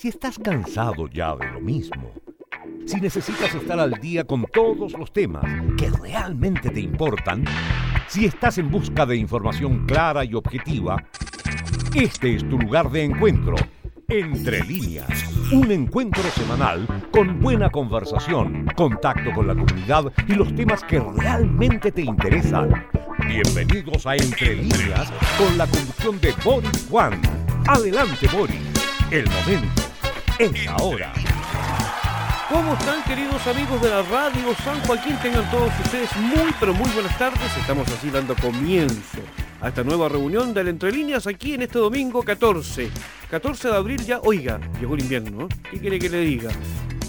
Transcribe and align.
Si 0.00 0.08
estás 0.08 0.38
cansado 0.38 1.08
ya 1.08 1.36
de 1.36 1.46
lo 1.50 1.60
mismo, 1.60 2.10
si 2.86 2.98
necesitas 3.02 3.54
estar 3.54 3.78
al 3.78 3.92
día 4.00 4.24
con 4.24 4.46
todos 4.46 4.94
los 4.94 5.12
temas 5.12 5.44
que 5.76 5.90
realmente 5.90 6.70
te 6.70 6.80
importan, 6.80 7.44
si 8.08 8.24
estás 8.24 8.56
en 8.56 8.70
busca 8.70 9.04
de 9.04 9.18
información 9.18 9.84
clara 9.84 10.24
y 10.24 10.32
objetiva, 10.34 11.04
este 11.94 12.34
es 12.34 12.48
tu 12.48 12.58
lugar 12.58 12.90
de 12.90 13.04
encuentro. 13.04 13.56
Entre 14.08 14.64
líneas, 14.64 15.10
un 15.52 15.70
encuentro 15.70 16.22
semanal 16.30 16.86
con 17.12 17.38
buena 17.38 17.68
conversación, 17.68 18.68
contacto 18.74 19.30
con 19.34 19.48
la 19.48 19.54
comunidad 19.54 20.10
y 20.26 20.32
los 20.32 20.54
temas 20.54 20.82
que 20.82 20.98
realmente 20.98 21.92
te 21.92 22.00
interesan. 22.00 22.86
Bienvenidos 23.28 24.06
a 24.06 24.16
Entre 24.16 24.56
líneas 24.56 25.12
con 25.36 25.58
la 25.58 25.66
conducción 25.66 26.18
de 26.22 26.32
Boris 26.42 26.86
Juan. 26.88 27.20
Adelante 27.66 28.26
Boris, 28.32 28.56
el 29.10 29.26
momento 29.26 29.79
es 30.40 30.68
ahora. 30.68 31.12
¿Cómo 32.48 32.72
están 32.72 33.02
queridos 33.04 33.46
amigos 33.46 33.82
de 33.82 33.90
la 33.90 34.02
radio 34.02 34.54
San 34.64 34.80
Joaquín? 34.80 35.16
Tengan 35.22 35.48
todos 35.50 35.70
ustedes 35.84 36.08
muy 36.16 36.52
pero 36.58 36.72
muy 36.72 36.88
buenas 36.90 37.16
tardes. 37.18 37.56
Estamos 37.58 37.86
así 37.92 38.10
dando 38.10 38.34
comienzo 38.36 39.18
a 39.60 39.68
esta 39.68 39.84
nueva 39.84 40.08
reunión 40.08 40.54
del 40.54 40.68
Entre 40.68 40.90
Líneas 40.92 41.26
aquí 41.26 41.54
en 41.54 41.62
este 41.62 41.78
domingo 41.78 42.22
14. 42.22 42.90
14 43.30 43.68
de 43.68 43.76
abril 43.76 44.04
ya, 44.04 44.20
oiga, 44.20 44.58
llegó 44.80 44.94
el 44.94 45.02
invierno, 45.02 45.42
¿no? 45.42 45.48
¿Qué 45.70 45.78
quiere 45.78 45.98
que 45.98 46.08
le 46.08 46.20
diga? 46.20 46.50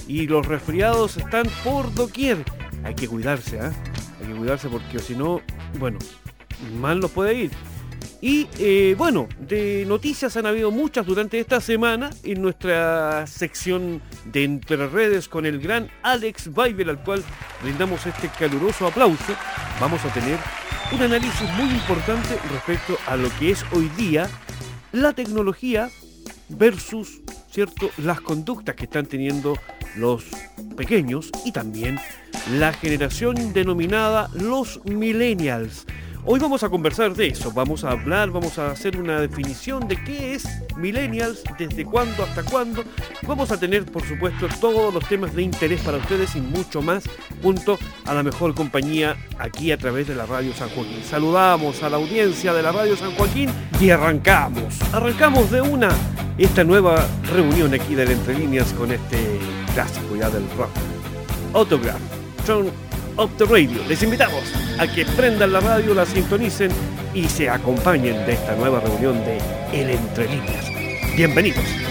Y 0.08 0.28
los 0.28 0.46
resfriados 0.46 1.16
están 1.16 1.48
por 1.64 1.94
doquier. 1.94 2.44
Hay 2.84 2.96
que 2.96 3.08
cuidarse, 3.08 3.62
¿ah? 3.62 3.72
Hay 4.20 4.28
que 4.28 4.34
cuidarse 4.34 4.68
porque 4.68 5.00
si 5.00 5.16
no, 5.16 5.42
bueno, 5.80 6.00
mal 6.82 7.00
nos 7.00 7.12
puede 7.12 7.34
ir. 7.34 7.52
Y 8.22 8.48
eh, 8.60 8.96
bueno, 8.98 9.28
de 9.40 9.84
noticias 9.88 10.38
han 10.38 10.46
habido 10.46 10.70
muchas 10.70 11.06
durante 11.06 11.40
esta 11.40 11.60
semana 11.60 12.12
en 12.24 12.42
nuestra 12.42 13.26
sección 13.26 14.02
de 14.26 14.44
Entre 14.44 14.88
Redes 14.88 15.28
con 15.28 15.46
el 15.46 15.60
gran 15.60 15.90
Alex 16.04 16.50
Weibel, 16.56 16.90
al 16.90 17.04
cual 17.04 17.24
brindamos 17.64 18.06
este 18.06 18.30
caluroso 18.30 18.86
aplauso. 18.86 19.34
Vamos 19.80 20.06
a 20.06 20.14
tener 20.14 20.38
un 20.92 21.02
análisis 21.02 21.50
muy 21.58 21.70
importante 21.70 22.38
respecto 22.52 22.98
a 23.08 23.16
lo 23.16 23.30
que 23.40 23.52
es 23.52 23.66
hoy 23.74 23.90
día 23.98 24.30
la 24.92 25.14
tecnología 25.14 25.90
versus 26.50 27.22
¿cierto? 27.50 27.90
las 27.98 28.22
conductas 28.22 28.76
que 28.76 28.84
están 28.84 29.06
teniendo 29.06 29.58
los 29.96 30.26
pequeños 30.76 31.30
y 31.46 31.52
también 31.52 32.00
la 32.58 32.74
generación 32.74 33.54
denominada 33.54 34.30
los 34.34 34.84
millennials. 34.86 35.86
Hoy 36.24 36.40
vamos 36.40 36.62
a 36.62 36.70
conversar 36.70 37.16
de 37.16 37.28
eso, 37.28 37.52
vamos 37.52 37.84
a 37.84 37.92
hablar, 37.92 38.30
vamos 38.30 38.60
a 38.60 38.70
hacer 38.70 38.96
una 38.98 39.20
definición 39.20 39.88
de 39.88 40.02
qué 40.04 40.36
es 40.36 40.48
millennials, 40.78 41.42
desde 41.58 41.84
cuándo 41.84 42.24
hasta 42.24 42.44
cuándo. 42.44 42.84
Vamos 43.28 43.52
a 43.52 43.60
tener, 43.60 43.86
por 43.86 44.06
supuesto, 44.06 44.48
todos 44.60 44.94
los 44.94 45.04
temas 45.08 45.34
de 45.34 45.42
interés 45.42 45.82
para 45.82 45.98
ustedes 45.98 46.36
y 46.36 46.42
mucho 46.42 46.84
más, 46.84 47.06
junto 47.42 47.80
a 48.06 48.14
la 48.14 48.22
mejor 48.22 48.54
compañía 48.54 49.18
aquí 49.40 49.72
a 49.72 49.78
través 49.80 50.08
de 50.08 50.14
la 50.14 50.28
Radio 50.28 50.54
San 50.54 50.70
Joaquín. 50.70 51.04
Saludamos 51.04 51.82
a 51.82 51.90
la 51.90 51.98
audiencia 51.98 52.54
de 52.54 52.62
la 52.62 52.72
Radio 52.72 52.96
San 52.96 53.16
Joaquín 53.16 53.50
y 53.80 53.90
arrancamos. 53.90 54.80
Arrancamos 54.94 55.50
de 55.50 55.62
una 55.62 55.90
esta 56.38 56.64
nueva 56.64 57.04
reunión 57.34 57.74
aquí 57.74 57.96
de 57.96 58.04
Entre 58.04 58.38
Líneas 58.38 58.72
con 58.74 58.92
este 58.92 59.40
clásico 59.74 60.16
ya 60.16 60.30
del 60.30 60.44
rock. 60.56 60.70
Autograph. 61.54 62.00
Of 63.18 63.32
the 63.38 63.46
Radio. 63.46 63.82
Les 63.88 64.02
invitamos 64.04 64.44
a 64.80 64.88
que 64.88 65.06
prendan 65.06 65.54
la 65.54 65.60
radio, 65.60 65.94
la 65.94 66.06
sintonicen 66.06 66.72
y 67.14 67.26
se 67.26 67.50
acompañen 67.50 68.26
de 68.26 68.34
esta 68.34 68.56
nueva 68.56 68.80
reunión 68.80 69.24
de 69.26 69.38
El 69.74 69.90
Entre 69.90 70.28
Líneas. 70.28 70.66
Bienvenidos. 71.16 71.91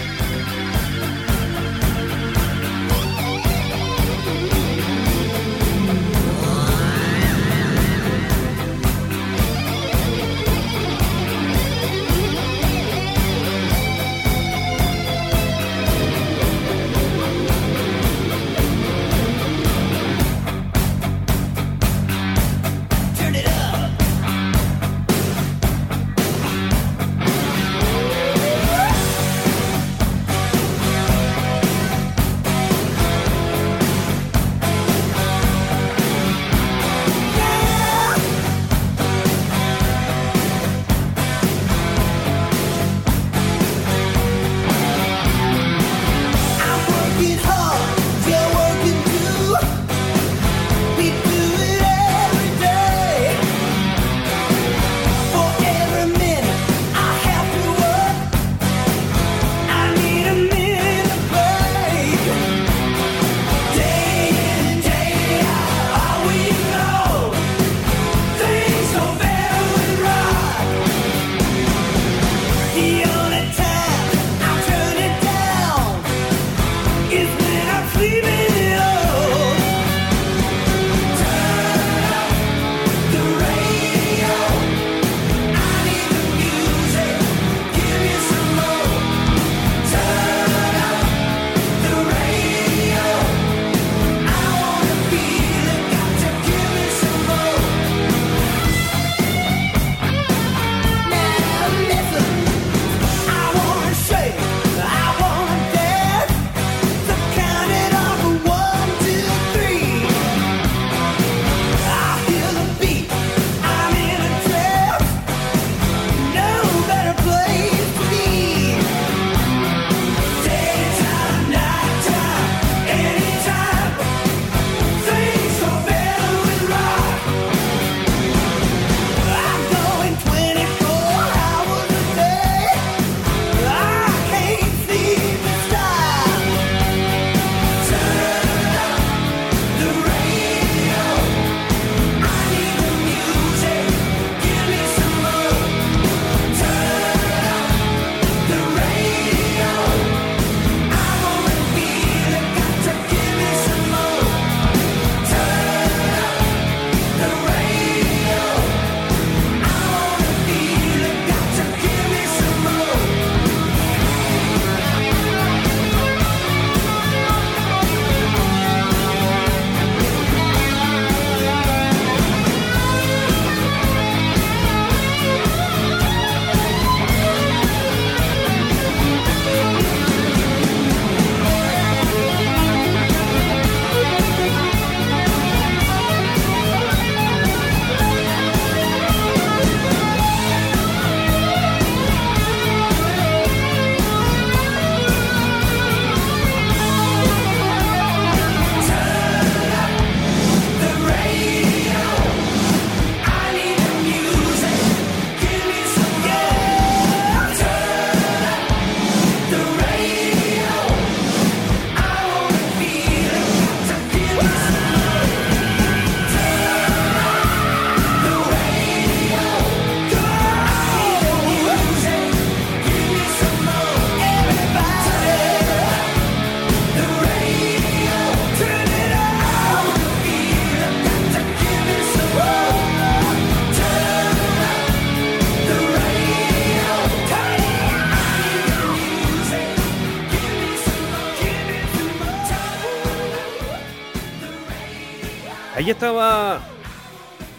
Estaba 246.01 246.59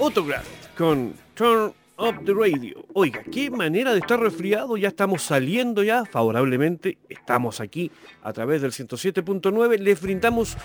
Autograph 0.01 0.49
con 0.77 1.15
Turn 1.35 1.73
Up 1.97 2.25
the 2.25 2.35
Radio. 2.35 2.85
Oiga, 2.93 3.23
qué 3.31 3.53
manera 3.53 3.93
de 3.93 4.01
estar 4.01 4.19
resfriado. 4.19 4.77
Ya 4.77 4.89
estamos 4.89 5.23
saliendo 5.23 5.85
ya 5.85 6.05
favorablemente. 6.05 6.99
Estamos 7.09 7.61
aquí 7.61 7.93
a 8.25 8.33
través 8.33 8.63
del 8.63 8.73
107.9. 8.73 9.79
Les 9.79 10.03
brindamos 10.03 10.57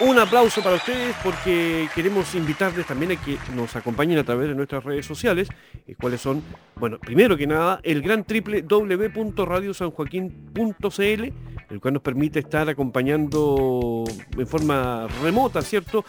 un 0.00 0.18
aplauso 0.18 0.60
para 0.60 0.74
ustedes 0.74 1.14
porque 1.22 1.88
queremos 1.94 2.34
invitarles 2.34 2.84
también 2.84 3.12
a 3.12 3.16
que 3.16 3.38
nos 3.54 3.76
acompañen 3.76 4.18
a 4.18 4.24
través 4.24 4.48
de 4.48 4.56
nuestras 4.56 4.82
redes 4.82 5.06
sociales. 5.06 5.48
Eh, 5.86 5.94
¿Cuáles 6.00 6.20
son? 6.20 6.42
Bueno, 6.74 6.98
primero 6.98 7.36
que 7.36 7.46
nada, 7.46 7.78
el 7.84 8.02
gran 8.02 8.24
triple 8.24 8.62
www.radiosanjoaquín.cl 8.62 11.32
el 11.70 11.80
cual 11.80 11.94
nos 11.94 12.02
permite 12.02 12.40
estar 12.40 12.68
acompañando 12.68 14.04
en 14.36 14.46
forma 14.46 15.06
remota, 15.22 15.62
¿cierto? 15.62 16.04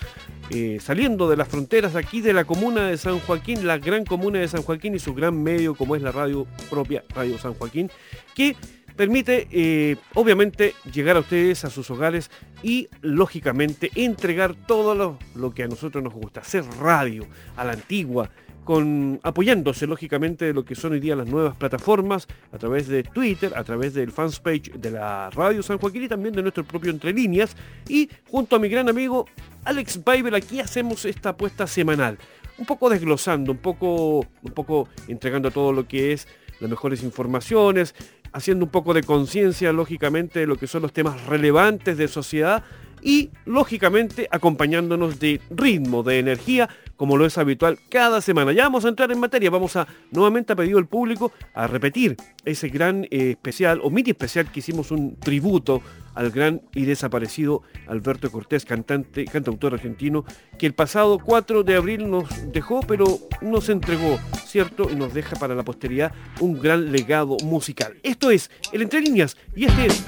Eh, 0.50 0.80
saliendo 0.82 1.30
de 1.30 1.38
las 1.38 1.48
fronteras 1.48 1.96
aquí 1.96 2.22
de 2.22 2.34
la 2.34 2.46
comuna 2.46 2.88
de 2.88 2.98
San 2.98 3.20
Joaquín, 3.20 3.66
la 3.66 3.78
gran 3.78 4.06
comuna 4.06 4.40
de 4.40 4.48
San 4.48 4.64
Joaquín 4.64 4.96
y 4.96 5.00
su 5.00 5.14
gran 5.14 5.42
medio 5.42 5.76
como 5.76 5.96
es 5.96 6.02
la 6.02 6.12
radio 6.12 6.48
propia, 6.70 7.04
Radio 7.14 7.38
San 7.38 7.54
Joaquín, 7.54 7.90
que 8.36 8.56
permite 8.96 9.48
eh, 9.52 9.96
obviamente 10.14 10.74
llegar 10.92 11.16
a 11.16 11.22
ustedes, 11.22 11.64
a 11.64 11.70
sus 11.70 11.90
hogares 11.90 12.30
y 12.62 12.90
lógicamente 13.02 13.92
entregar 13.96 14.56
todo 14.56 14.96
lo, 14.96 15.18
lo, 15.36 15.54
que 15.54 15.64
a 15.64 15.68
nosotros 15.68 16.04
nos 16.04 16.14
gusta, 16.14 16.42
hacer 16.42 16.66
radio 16.80 17.26
a 17.56 17.64
la 17.64 17.74
antigua, 17.74 18.30
con, 18.64 19.20
apoyándose 19.24 19.88
lógicamente 19.88 20.46
de 20.46 20.54
lo 20.54 20.64
que 20.64 20.76
son 20.76 20.94
hoy 20.94 21.00
día 21.00 21.16
las 21.16 21.28
nuevas 21.28 21.56
plataformas, 21.56 22.28
a 22.52 22.58
través 22.58 22.88
de 22.88 23.04
Twitter, 23.04 23.54
a 23.56 23.64
través 23.64 23.94
del 23.94 24.12
fans 24.12 24.40
page 24.40 24.72
de 24.78 24.92
la 24.92 25.30
Radio 25.32 25.64
San 25.64 25.78
Joaquín 25.78 26.04
y 26.04 26.08
también 26.08 26.34
de 26.36 26.42
nuestro 26.42 26.64
propio 26.64 26.92
Entre 26.92 27.14
Líneas. 27.14 27.56
Y 27.88 28.10
junto 28.30 28.56
a 28.56 28.60
mi 28.60 28.70
gran 28.70 28.90
amigo 28.90 29.26
Alex 29.66 30.02
Bible 30.04 30.38
aquí 30.38 30.60
hacemos 30.60 31.06
esta 31.06 31.30
apuesta 31.30 31.68
semanal. 31.68 32.18
Un 32.58 32.66
poco 32.66 32.90
desglosando, 32.90 33.52
un 33.52 33.58
poco, 33.58 34.20
un 34.20 34.52
poco 34.54 34.88
entregando 35.08 35.52
todo 35.52 35.74
lo 35.74 35.88
que 35.88 36.14
es 36.14 36.28
las 36.60 36.70
mejores 36.70 37.02
informaciones, 37.04 37.96
haciendo 38.34 38.66
un 38.66 38.72
poco 38.72 38.94
de 38.94 39.04
conciencia, 39.04 39.74
lógicamente, 39.74 40.42
de 40.42 40.48
lo 40.48 40.58
que 40.58 40.68
son 40.68 40.84
los 40.84 40.94
temas 40.94 41.26
relevantes 41.26 41.98
de 41.98 42.08
sociedad 42.08 42.64
y, 43.02 43.32
lógicamente, 43.46 44.28
acompañándonos 44.32 45.20
de 45.20 45.42
ritmo, 45.50 46.04
de 46.04 46.20
energía, 46.20 46.70
como 46.96 47.18
lo 47.18 47.26
es 47.26 47.38
habitual 47.38 47.80
cada 47.90 48.22
semana. 48.22 48.52
Ya 48.52 48.64
vamos 48.64 48.86
a 48.86 48.90
entrar 48.90 49.12
en 49.12 49.20
materia, 49.20 49.50
vamos 49.50 49.76
a 49.76 49.88
nuevamente 50.12 50.54
a 50.54 50.56
pedido 50.56 50.78
al 50.78 50.88
público 50.88 51.32
a 51.54 51.66
repetir 51.68 52.16
ese 52.46 52.70
gran 52.70 53.06
eh, 53.06 53.32
especial 53.32 53.80
o 53.84 53.90
mini 53.90 54.12
especial 54.12 54.52
que 54.52 54.60
hicimos 54.60 54.92
un 54.92 55.16
tributo 55.16 55.82
al 56.14 56.30
gran 56.32 56.62
y 56.76 56.86
desaparecido 56.86 57.64
Alberto 57.88 58.32
Cortés, 58.32 58.66
cantante, 58.66 59.26
cantautor 59.26 59.74
argentino, 59.74 60.26
que 60.58 60.68
el 60.68 60.74
pasado 60.74 61.20
4 61.20 61.64
de 61.64 61.76
abril 61.76 62.10
nos 62.10 62.52
dejó, 62.52 62.82
pero 62.82 63.06
nos 63.42 63.70
entregó, 63.70 64.20
¿cierto? 64.46 64.90
Y 64.92 64.96
nos 64.96 65.14
deja 65.14 65.38
para 65.38 65.56
la 65.56 65.64
posteridad 65.64 66.14
un 66.40 66.60
gran 66.60 66.92
legado 66.92 67.38
musical. 67.44 67.98
Esto 68.04 68.32
es 68.32 68.52
El 68.72 68.84
Entre 68.84 69.02
Líneas 69.02 69.38
y 69.56 69.66
este 69.66 69.88
es 69.88 70.06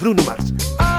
Bruno 0.00 0.22
Mars. 0.24 0.95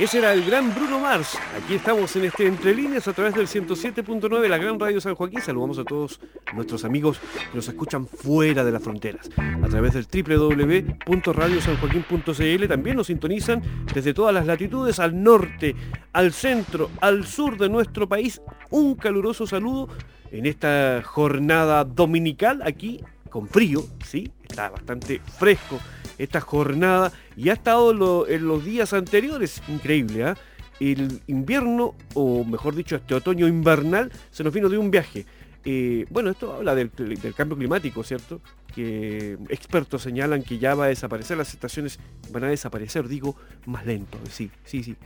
Ese 0.00 0.16
era 0.16 0.32
el 0.32 0.46
gran 0.46 0.74
Bruno 0.74 0.98
Mars. 0.98 1.38
Aquí 1.54 1.74
estamos 1.74 2.16
en 2.16 2.24
este 2.24 2.46
Entre 2.46 2.74
Líneas 2.74 3.06
a 3.06 3.12
través 3.12 3.34
del 3.34 3.46
107.9, 3.46 4.48
la 4.48 4.56
gran 4.56 4.80
radio 4.80 4.98
San 4.98 5.14
Joaquín. 5.14 5.42
Saludamos 5.42 5.78
a 5.78 5.84
todos 5.84 6.18
nuestros 6.54 6.86
amigos 6.86 7.18
que 7.18 7.56
nos 7.56 7.68
escuchan 7.68 8.06
fuera 8.06 8.64
de 8.64 8.72
las 8.72 8.82
fronteras. 8.82 9.28
A 9.36 9.68
través 9.68 9.92
del 9.92 10.06
www.radiosanjoaquín.cl 10.06 12.66
también 12.66 12.96
nos 12.96 13.08
sintonizan 13.08 13.62
desde 13.92 14.14
todas 14.14 14.32
las 14.32 14.46
latitudes, 14.46 14.98
al 15.00 15.22
norte, 15.22 15.76
al 16.14 16.32
centro, 16.32 16.88
al 17.02 17.26
sur 17.26 17.58
de 17.58 17.68
nuestro 17.68 18.08
país. 18.08 18.40
Un 18.70 18.94
caluroso 18.94 19.46
saludo 19.46 19.90
en 20.32 20.46
esta 20.46 21.02
jornada 21.04 21.84
dominical 21.84 22.62
aquí 22.64 23.04
con 23.28 23.48
frío, 23.48 23.84
¿sí? 24.02 24.32
Está 24.48 24.70
bastante 24.70 25.20
fresco 25.38 25.78
esta 26.20 26.40
jornada 26.40 27.12
y 27.36 27.48
ha 27.48 27.54
estado 27.54 28.28
en 28.28 28.46
los 28.46 28.64
días 28.64 28.92
anteriores, 28.92 29.62
increíble, 29.68 30.24
¿ah? 30.24 30.36
El 30.78 31.20
invierno, 31.26 31.94
o 32.14 32.44
mejor 32.44 32.74
dicho, 32.74 32.96
este 32.96 33.14
otoño 33.14 33.46
invernal, 33.46 34.10
se 34.30 34.42
nos 34.44 34.52
vino 34.52 34.68
de 34.68 34.78
un 34.78 34.90
viaje. 34.90 35.26
Eh, 35.64 36.06
bueno, 36.08 36.30
esto 36.30 36.54
habla 36.54 36.74
del, 36.74 36.90
cambio 37.36 37.56
climático, 37.56 38.02
¿cierto? 38.02 38.40
Que 38.74 39.36
expertos 39.50 40.02
señalan 40.02 40.42
que 40.42 40.58
ya 40.58 40.74
va 40.74 40.86
a 40.86 40.88
desaparecer, 40.88 41.36
las 41.36 41.52
estaciones 41.52 41.98
van 42.32 42.44
a 42.44 42.48
desaparecer, 42.48 43.08
digo, 43.08 43.36
más 43.66 43.84
lento, 43.84 44.18
sí, 44.30 44.50
sí, 44.64 44.82
sí. 44.82 44.96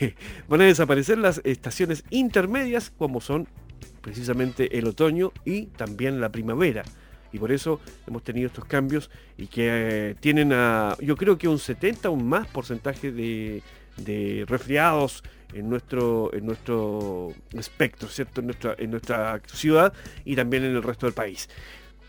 van 0.48 0.62
a 0.62 0.64
desaparecer 0.64 1.18
las 1.18 1.40
estaciones 1.44 2.04
intermedias 2.10 2.90
como 2.96 3.20
son 3.20 3.46
precisamente 4.00 4.78
el 4.78 4.88
otoño 4.88 5.32
y 5.44 5.66
también 5.66 6.20
la 6.20 6.30
primavera 6.30 6.82
y 7.32 7.38
por 7.38 7.52
eso 7.52 7.80
hemos 8.06 8.22
tenido 8.22 8.46
estos 8.46 8.64
cambios 8.64 9.10
y 9.36 9.46
que 9.46 9.68
eh, 10.10 10.14
tienen 10.20 10.52
a, 10.52 10.96
yo 11.00 11.16
creo 11.16 11.38
que 11.38 11.48
un 11.48 11.58
70 11.58 12.10
o 12.10 12.16
más 12.16 12.46
porcentaje 12.48 13.12
de, 13.12 13.62
resfriados 14.46 15.22
en 15.52 15.68
nuestro, 15.68 16.32
en 16.32 16.46
nuestro 16.46 17.34
espectro, 17.52 18.08
¿cierto? 18.08 18.40
En 18.40 18.46
nuestra, 18.46 18.74
en 18.78 18.90
nuestra 18.90 19.40
ciudad 19.46 19.92
y 20.24 20.36
también 20.36 20.64
en 20.64 20.74
el 20.74 20.82
resto 20.82 21.06
del 21.06 21.14
país. 21.14 21.48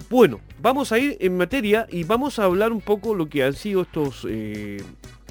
Bueno, 0.09 0.39
vamos 0.61 0.91
a 0.91 0.99
ir 0.99 1.17
en 1.19 1.37
materia 1.37 1.87
y 1.89 2.03
vamos 2.03 2.39
a 2.39 2.45
hablar 2.45 2.71
un 2.71 2.81
poco 2.81 3.13
lo 3.13 3.27
que 3.29 3.43
han 3.43 3.53
sido 3.53 3.81
estos, 3.81 4.25
eh, 4.29 4.81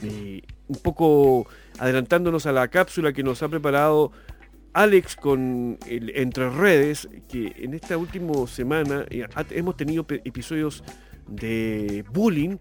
eh, 0.02 0.42
un 0.68 0.76
poco 0.76 1.46
adelantándonos 1.78 2.46
a 2.46 2.52
la 2.52 2.68
cápsula 2.68 3.12
que 3.12 3.22
nos 3.22 3.42
ha 3.42 3.48
preparado 3.48 4.12
Alex 4.72 5.16
con 5.16 5.78
Entre 5.86 6.48
Redes, 6.48 7.08
que 7.28 7.52
en 7.56 7.74
esta 7.74 7.96
última 7.96 8.46
semana 8.46 9.04
eh, 9.10 9.26
hemos 9.50 9.76
tenido 9.76 10.06
episodios 10.08 10.84
de 11.26 12.04
bullying, 12.12 12.56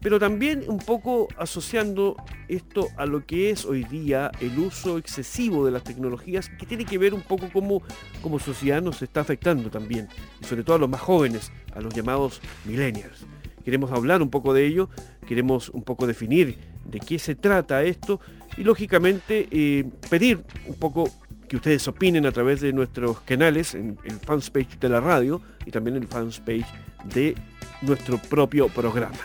pero 0.00 0.20
también 0.20 0.64
un 0.68 0.78
poco 0.78 1.26
asociando 1.36 2.16
esto 2.46 2.88
a 2.96 3.06
lo 3.06 3.26
que 3.26 3.50
es 3.50 3.64
hoy 3.64 3.82
día 3.84 4.30
el 4.40 4.56
uso 4.58 4.98
excesivo 4.98 5.64
de 5.64 5.72
las 5.72 5.82
tecnologías, 5.82 6.48
que 6.48 6.66
tiene 6.66 6.84
que 6.84 6.98
ver 6.98 7.12
un 7.12 7.22
poco 7.22 7.48
cómo 7.52 7.82
como 8.22 8.38
sociedad 8.38 8.80
nos 8.80 9.02
está 9.02 9.20
afectando 9.20 9.70
también, 9.70 10.08
y 10.40 10.44
sobre 10.44 10.62
todo 10.62 10.76
a 10.76 10.78
los 10.78 10.88
más 10.88 11.00
jóvenes, 11.00 11.50
a 11.74 11.80
los 11.80 11.92
llamados 11.92 12.40
millennials. 12.64 13.26
Queremos 13.64 13.90
hablar 13.90 14.22
un 14.22 14.30
poco 14.30 14.54
de 14.54 14.66
ello, 14.66 14.88
queremos 15.26 15.68
un 15.70 15.82
poco 15.82 16.06
definir 16.06 16.56
de 16.84 17.00
qué 17.00 17.18
se 17.18 17.34
trata 17.34 17.82
esto 17.82 18.20
y 18.56 18.62
lógicamente 18.62 19.48
eh, 19.50 19.84
pedir 20.08 20.42
un 20.66 20.76
poco 20.76 21.10
que 21.48 21.56
ustedes 21.56 21.88
opinen 21.88 22.26
a 22.26 22.32
través 22.32 22.60
de 22.60 22.72
nuestros 22.72 23.20
canales, 23.20 23.74
en 23.74 23.98
el 24.04 24.18
fanspage 24.20 24.78
de 24.78 24.88
la 24.88 25.00
radio 25.00 25.40
y 25.64 25.70
también 25.70 25.96
en 25.96 26.02
el 26.02 26.08
fanspage 26.08 26.66
de 27.12 27.34
nuestro 27.82 28.18
propio 28.18 28.68
programa. 28.68 29.18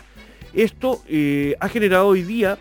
Esto 0.52 1.02
eh, 1.06 1.54
ha 1.60 1.68
generado 1.68 2.08
hoy 2.08 2.22
día 2.22 2.58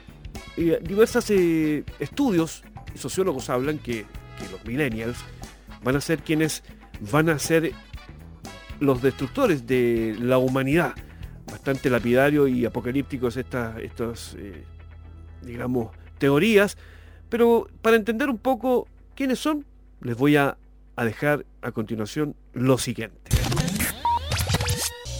eh, 0.57 0.79
diversos 0.81 1.29
eh, 1.29 1.83
estudios, 1.99 2.63
sociólogos 2.95 3.49
hablan 3.49 3.79
que, 3.79 4.05
los 4.51 4.65
millennials 4.65 5.17
van 5.83 5.95
a 5.95 6.01
ser 6.01 6.19
quienes 6.19 6.63
van 6.99 7.29
a 7.29 7.39
ser 7.39 7.71
los 8.81 9.01
destructores 9.01 9.65
de 9.65 10.17
la 10.19 10.37
humanidad. 10.37 10.93
Bastante 11.45 11.89
lapidario 11.89 12.45
y 12.47 12.65
apocalípticos 12.65 13.37
estas, 13.37 13.79
estas 13.79 14.35
digamos, 15.41 15.91
teorías, 16.17 16.77
pero 17.29 17.69
para 17.81 17.95
entender 17.95 18.29
un 18.29 18.37
poco 18.37 18.87
¿Quiénes 19.15 19.39
son? 19.39 19.65
Les 20.01 20.17
voy 20.17 20.37
a, 20.37 20.57
dejar 20.97 21.45
a 21.61 21.71
continuación 21.71 22.35
lo 22.53 22.77
siguiente. 22.77 23.31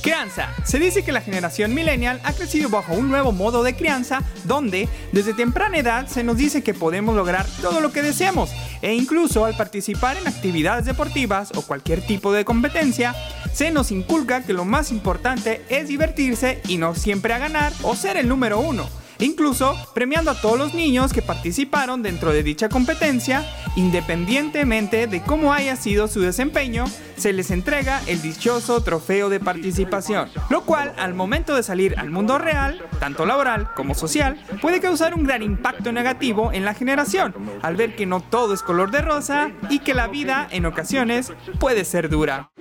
Crianza. 0.02 0.50
Se 0.66 0.80
dice 0.80 1.06
que 1.06 1.14
la 1.14 1.22
generación 1.22 1.74
millennial 1.74 2.20
ha 2.26 2.34
crecido 2.34 2.70
bajo 2.70 2.94
un 2.94 3.08
nuevo 3.08 3.32
modo 3.32 3.64
de 3.64 3.76
crianza 3.76 4.22
donde 4.44 4.90
desde 5.14 5.34
temprana 5.34 5.78
edad 5.78 6.08
se 6.08 6.24
nos 6.24 6.36
dice 6.36 6.62
que 6.62 6.74
podemos 6.74 7.16
lograr 7.16 7.46
todo 7.62 7.80
lo 7.80 7.94
que 7.94 8.02
deseamos 8.02 8.52
e 8.82 8.94
incluso 8.94 9.46
al 9.46 9.56
participar 9.56 10.18
en 10.18 10.28
actividades 10.28 10.86
deportivas 10.86 11.52
o 11.56 11.62
cualquier 11.62 12.06
tipo 12.06 12.34
de 12.34 12.44
competencia 12.44 13.16
se 13.54 13.72
nos 13.72 13.92
inculca 13.92 14.44
que 14.44 14.52
lo 14.52 14.66
más 14.66 14.92
importante 14.92 15.62
es 15.70 15.88
divertirse 15.88 16.62
y 16.68 16.78
no 16.78 16.96
siempre 16.96 17.34
a 17.34 17.38
ganar 17.38 17.72
o 17.84 17.96
ser 17.96 18.18
el 18.18 18.28
número 18.28 18.60
uno 18.60 19.03
incluso 19.20 19.76
premiando 19.94 20.32
a 20.32 20.40
todos 20.40 20.58
los 20.58 20.74
niños 20.74 21.14
que 21.14 21.22
participaron 21.22 22.04
dentro 22.04 22.32
de 22.32 22.44
dicha 22.44 22.70
competencia, 22.70 23.46
independientemente 23.76 25.08
de 25.08 25.22
cómo 25.22 25.54
haya 25.54 25.76
sido 25.76 26.08
su 26.08 26.22
desempeño, 26.22 26.86
se 27.16 27.34
les 27.34 27.52
entrega 27.52 28.02
el 28.08 28.22
dichoso 28.22 28.82
trofeo 28.82 29.30
de 29.30 29.40
participación, 29.40 30.30
lo 30.50 30.64
cual 30.64 30.94
al 30.98 31.14
momento 31.14 31.56
de 31.56 31.64
salir 31.64 31.96
al 31.98 32.10
mundo 32.10 32.38
real, 32.38 32.82
tanto 33.00 33.26
laboral 33.26 33.74
como 33.76 33.96
social, 33.96 34.44
puede 34.62 34.80
causar 34.80 35.14
un 35.14 35.24
gran 35.24 35.42
impacto 35.42 35.92
negativo 35.92 36.52
en 36.52 36.66
la 36.66 36.74
generación, 36.74 37.34
al 37.62 37.76
ver 37.76 37.96
que 37.96 38.06
no 38.06 38.22
todo 38.22 38.54
es 38.54 38.62
color 38.62 38.92
de 38.92 39.02
rosa 39.02 39.52
y 39.70 39.80
que 39.80 39.94
la 39.94 40.08
vida 40.08 40.48
en 40.52 40.66
ocasiones 40.66 41.32
puede 41.60 41.86
ser 41.86 42.10
dura. 42.10 42.52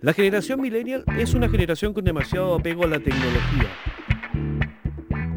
La 0.00 0.12
generación 0.12 0.60
millennial 0.60 1.04
es 1.18 1.34
una 1.34 1.48
generación 1.48 1.92
con 1.92 2.04
demasiado 2.04 2.54
apego 2.54 2.84
a 2.84 2.88
la 2.88 3.00
tecnología 3.00 3.68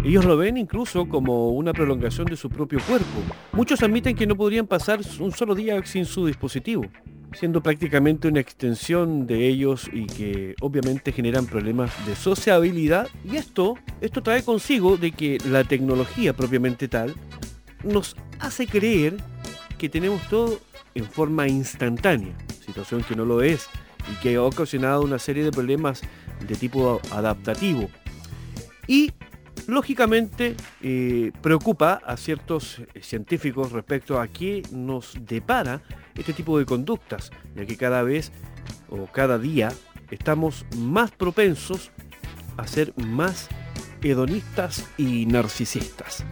ellos 0.10 0.26
lo 0.26 0.38
ven 0.38 0.58
incluso 0.58 1.08
como 1.08 1.52
una 1.52 1.72
prolongación 1.72 2.26
de 2.26 2.36
su 2.36 2.50
propio 2.50 2.80
cuerpo. 2.88 3.06
Muchos 3.52 3.84
admiten 3.84 4.16
que 4.16 4.26
no 4.26 4.36
podrían 4.36 4.66
pasar 4.66 5.02
un 5.20 5.32
solo 5.32 5.54
día 5.54 5.80
sin 5.86 6.06
su 6.06 6.26
dispositivo, 6.26 6.84
siendo 7.34 7.62
prácticamente 7.62 8.28
una 8.28 8.40
extensión 8.40 9.28
de 9.28 9.48
ellos 9.48 9.88
y 9.94 10.08
que 10.08 10.56
obviamente 10.62 11.12
generan 11.12 11.46
problemas 11.46 11.92
de 12.08 12.16
sociabilidad. 12.16 13.08
Y 13.24 13.36
esto, 13.36 13.76
esto 14.02 14.24
trae 14.24 14.42
consigo 14.42 14.98
de 14.98 15.12
que 15.12 15.38
la 15.46 15.64
tecnología 15.64 16.34
propiamente 16.34 16.88
tal 16.88 17.14
nos 17.84 18.16
hace 18.40 18.66
creer 18.66 19.16
que 19.78 19.90
tenemos 19.90 20.28
todo 20.28 20.60
en 20.96 21.06
forma 21.06 21.48
instantánea, 21.48 22.36
situación 22.66 23.04
que 23.04 23.16
no 23.16 23.26
lo 23.26 23.44
es 23.44 23.70
y 24.12 24.20
que 24.24 24.38
ha 24.38 24.42
ocasionado 24.42 25.04
una 25.04 25.20
serie 25.20 25.44
de 25.44 25.52
problemas 25.52 26.02
de 26.48 26.56
tipo 26.56 27.00
adaptativo. 27.12 27.90
Y 28.88 29.12
lógicamente 29.70 30.56
eh, 30.82 31.32
preocupa 31.42 32.02
a 32.06 32.18
ciertos 32.18 32.80
eh, 32.80 33.02
científicos 33.02 33.72
respecto 33.72 34.20
a 34.20 34.28
qué 34.28 34.64
nos 34.72 35.14
depara 35.22 35.82
este 36.16 36.34
tipo 36.34 36.60
de 36.60 36.66
conductas, 36.66 37.32
ya 37.56 37.66
que 37.66 37.78
cada 37.78 38.04
vez 38.04 38.32
o 38.90 39.06
cada 39.06 39.38
día 39.38 39.72
estamos 40.12 40.66
más 40.78 41.12
propensos 41.12 41.92
a 42.58 42.68
ser 42.68 42.94
más 42.98 43.48
hedonistas 44.02 44.86
y 44.98 45.26
narcisistas. 45.26 46.26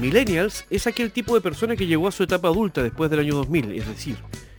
Millennials 0.00 0.64
es 0.70 0.86
aquel 0.86 1.12
tipo 1.12 1.34
de 1.34 1.40
persona 1.40 1.76
que 1.76 1.86
llegó 1.86 2.08
a 2.08 2.12
su 2.12 2.24
etapa 2.24 2.48
adulta 2.48 2.82
después 2.82 3.10
del 3.10 3.20
año 3.20 3.34
2000, 3.36 3.72
es 3.72 3.86
decir, 3.86 4.16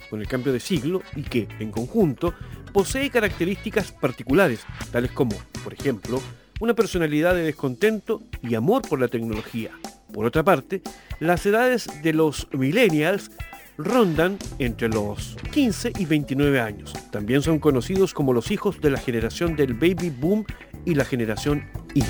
con 0.09 0.21
el 0.21 0.27
cambio 0.27 0.53
de 0.53 0.59
siglo 0.59 1.01
y 1.15 1.23
que, 1.23 1.47
en 1.59 1.71
conjunto, 1.71 2.33
posee 2.71 3.09
características 3.09 3.91
particulares, 3.91 4.65
tales 4.91 5.11
como, 5.11 5.35
por 5.63 5.73
ejemplo, 5.73 6.21
una 6.59 6.73
personalidad 6.73 7.35
de 7.35 7.43
descontento 7.43 8.21
y 8.41 8.55
amor 8.55 8.81
por 8.87 8.99
la 8.99 9.07
tecnología. 9.07 9.71
Por 10.13 10.25
otra 10.25 10.43
parte, 10.43 10.81
las 11.19 11.45
edades 11.45 11.87
de 12.03 12.13
los 12.13 12.47
millennials 12.51 13.31
rondan 13.77 14.37
entre 14.59 14.89
los 14.89 15.35
15 15.51 15.93
y 15.97 16.05
29 16.05 16.59
años. 16.59 16.93
También 17.11 17.41
son 17.41 17.59
conocidos 17.59 18.13
como 18.13 18.33
los 18.33 18.51
hijos 18.51 18.79
de 18.81 18.91
la 18.91 18.99
generación 18.99 19.55
del 19.55 19.73
baby 19.73 20.09
boom 20.09 20.45
y 20.85 20.95
la 20.95 21.05
generación 21.05 21.67
Y. 21.93 22.03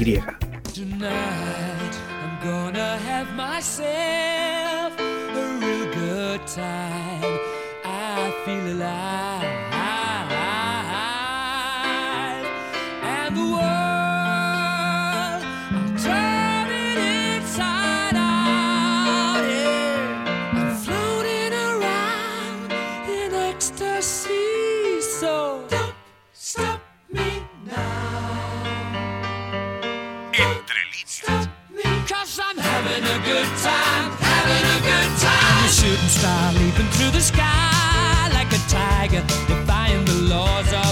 good 33.34 33.54
time, 33.66 34.06
having 34.22 34.66
a 34.78 34.80
good 34.90 35.12
time. 35.18 35.54
I'm 35.58 35.66
a 35.66 35.72
shooting 35.80 36.12
star 36.18 36.54
leaping 36.54 36.90
through 36.96 37.14
the 37.18 37.22
sky 37.22 38.30
like 38.38 38.52
a 38.54 38.62
tiger, 38.70 39.24
defying 39.50 40.06
the 40.06 40.18
laws 40.34 40.72
of 40.72 40.83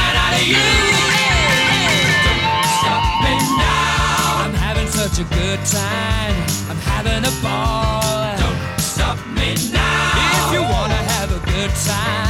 man 0.00 0.14
out 0.24 0.34
of 0.40 0.44
you. 0.52 0.68
Don't 2.26 2.66
stop 2.80 3.04
me 3.24 3.34
now. 3.64 4.44
I'm 4.44 4.54
having 4.66 4.88
such 5.00 5.16
a 5.24 5.26
good 5.38 5.60
time. 5.80 6.36
I'm 6.70 6.80
having 6.92 7.22
a 7.32 7.34
ball. 7.44 8.36
Don't 8.44 8.60
stop 8.80 9.18
me 9.36 9.48
now. 9.72 10.40
If 10.40 10.54
you 10.54 10.62
wanna 10.74 11.00
have 11.14 11.28
a 11.38 11.40
good 11.52 11.72
time, 11.92 12.29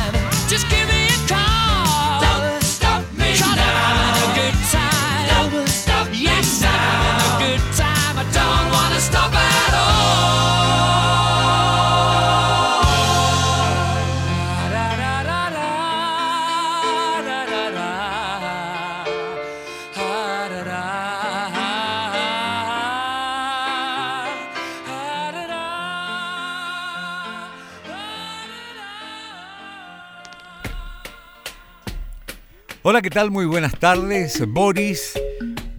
Hola, 32.83 33.03
¿qué 33.03 33.11
tal? 33.11 33.31
Muy 33.31 33.45
buenas 33.45 33.79
tardes, 33.79 34.43
Boris. 34.49 35.13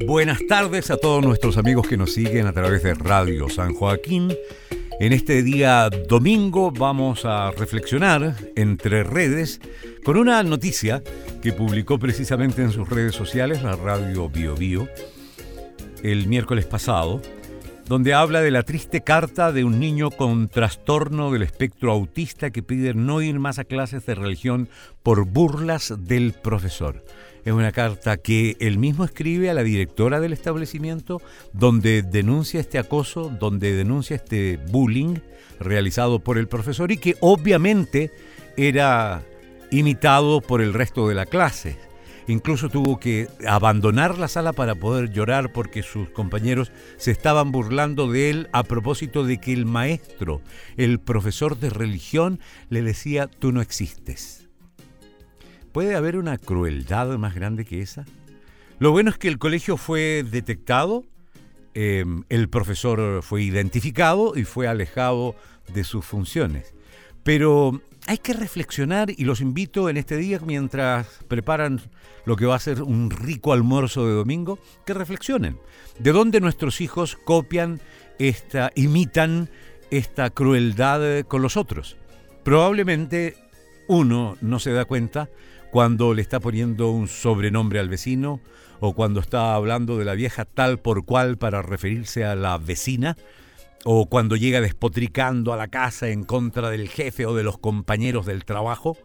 Buenas 0.05 0.37
tardes 0.47 0.91
a 0.91 0.97
todos 0.97 1.25
nuestros 1.25 1.57
amigos 1.57 1.87
que 1.87 1.97
nos 1.97 2.13
siguen 2.13 2.45
a 2.45 2.53
través 2.53 2.83
de 2.83 2.93
Radio 2.93 3.49
San 3.49 3.73
Joaquín. 3.73 4.31
En 4.99 5.11
este 5.11 5.41
día 5.41 5.89
domingo 5.89 6.69
vamos 6.69 7.25
a 7.25 7.49
reflexionar 7.49 8.35
entre 8.55 9.01
redes 9.03 9.59
con 10.03 10.15
una 10.15 10.43
noticia 10.43 11.01
que 11.41 11.53
publicó 11.53 11.97
precisamente 11.97 12.61
en 12.61 12.71
sus 12.71 12.87
redes 12.87 13.15
sociales 13.15 13.63
la 13.63 13.75
radio 13.75 14.29
Bio 14.29 14.53
Bio 14.53 14.87
el 16.03 16.27
miércoles 16.27 16.67
pasado, 16.67 17.19
donde 17.87 18.13
habla 18.13 18.41
de 18.41 18.51
la 18.51 18.63
triste 18.63 19.01
carta 19.01 19.51
de 19.51 19.63
un 19.63 19.79
niño 19.79 20.11
con 20.11 20.47
trastorno 20.47 21.31
del 21.31 21.41
espectro 21.41 21.91
autista 21.91 22.51
que 22.51 22.63
pide 22.63 22.93
no 22.93 23.21
ir 23.21 23.39
más 23.39 23.59
a 23.59 23.63
clases 23.63 24.05
de 24.05 24.15
religión 24.15 24.69
por 25.03 25.25
burlas 25.25 25.93
del 25.97 26.33
profesor. 26.33 27.03
Es 27.43 27.53
una 27.53 27.71
carta 27.71 28.17
que 28.17 28.55
él 28.59 28.77
mismo 28.77 29.03
escribe 29.03 29.49
a 29.49 29.53
la 29.53 29.63
directora 29.63 30.19
del 30.19 30.33
establecimiento, 30.33 31.21
donde 31.53 32.03
denuncia 32.03 32.59
este 32.59 32.77
acoso, 32.77 33.31
donde 33.39 33.73
denuncia 33.73 34.15
este 34.15 34.57
bullying 34.69 35.15
realizado 35.59 36.19
por 36.19 36.37
el 36.37 36.47
profesor 36.47 36.91
y 36.91 36.97
que 36.97 37.17
obviamente 37.19 38.11
era 38.57 39.23
imitado 39.71 40.41
por 40.41 40.61
el 40.61 40.73
resto 40.73 41.07
de 41.07 41.15
la 41.15 41.25
clase. 41.25 41.90
Incluso 42.31 42.69
tuvo 42.69 42.97
que 42.97 43.27
abandonar 43.45 44.17
la 44.17 44.29
sala 44.29 44.53
para 44.53 44.75
poder 44.75 45.11
llorar 45.11 45.51
porque 45.51 45.83
sus 45.83 46.09
compañeros 46.11 46.71
se 46.95 47.11
estaban 47.11 47.51
burlando 47.51 48.09
de 48.09 48.29
él 48.29 48.49
a 48.53 48.63
propósito 48.63 49.25
de 49.25 49.41
que 49.41 49.51
el 49.51 49.65
maestro, 49.65 50.41
el 50.77 51.01
profesor 51.01 51.59
de 51.59 51.69
religión, 51.69 52.39
le 52.69 52.83
decía, 52.83 53.27
tú 53.27 53.51
no 53.51 53.59
existes. 53.59 54.47
¿Puede 55.73 55.93
haber 55.95 56.15
una 56.15 56.37
crueldad 56.37 57.17
más 57.17 57.35
grande 57.35 57.65
que 57.65 57.81
esa? 57.81 58.05
Lo 58.79 58.91
bueno 58.91 59.09
es 59.09 59.17
que 59.17 59.27
el 59.27 59.37
colegio 59.37 59.75
fue 59.75 60.23
detectado, 60.23 61.03
eh, 61.73 62.05
el 62.29 62.47
profesor 62.47 63.23
fue 63.23 63.43
identificado 63.43 64.37
y 64.37 64.45
fue 64.45 64.69
alejado 64.69 65.35
de 65.73 65.83
sus 65.83 66.05
funciones. 66.05 66.73
Pero 67.23 67.81
hay 68.07 68.17
que 68.17 68.33
reflexionar 68.33 69.11
y 69.15 69.25
los 69.25 69.41
invito 69.41 69.89
en 69.89 69.97
este 69.97 70.17
día 70.17 70.39
mientras 70.45 71.07
preparan 71.27 71.81
lo 72.25 72.35
que 72.35 72.45
va 72.45 72.55
a 72.55 72.59
ser 72.59 72.81
un 72.81 73.09
rico 73.09 73.53
almuerzo 73.53 74.05
de 74.07 74.13
domingo, 74.13 74.59
que 74.85 74.93
reflexionen. 74.93 75.57
¿De 75.99 76.11
dónde 76.11 76.39
nuestros 76.41 76.81
hijos 76.81 77.17
copian 77.23 77.79
esta, 78.19 78.71
imitan 78.75 79.49
esta 79.89 80.29
crueldad 80.29 81.25
con 81.25 81.41
los 81.41 81.57
otros? 81.57 81.97
Probablemente 82.43 83.35
uno 83.87 84.37
no 84.41 84.59
se 84.59 84.71
da 84.71 84.85
cuenta 84.85 85.29
cuando 85.71 86.13
le 86.13 86.21
está 86.21 86.39
poniendo 86.39 86.91
un 86.91 87.07
sobrenombre 87.07 87.79
al 87.79 87.89
vecino 87.89 88.41
o 88.79 88.93
cuando 88.93 89.19
está 89.19 89.53
hablando 89.55 89.97
de 89.97 90.05
la 90.05 90.13
vieja 90.13 90.45
tal 90.45 90.79
por 90.79 91.05
cual 91.05 91.37
para 91.37 91.61
referirse 91.61 92.25
a 92.25 92.35
la 92.35 92.57
vecina 92.57 93.15
o 93.83 94.07
cuando 94.07 94.35
llega 94.35 94.61
despotricando 94.61 95.53
a 95.53 95.57
la 95.57 95.67
casa 95.67 96.09
en 96.09 96.23
contra 96.23 96.69
del 96.69 96.89
jefe 96.89 97.25
o 97.25 97.35
de 97.35 97.43
los 97.43 97.57
compañeros 97.57 98.25
del 98.25 98.45
trabajo. 98.45 98.97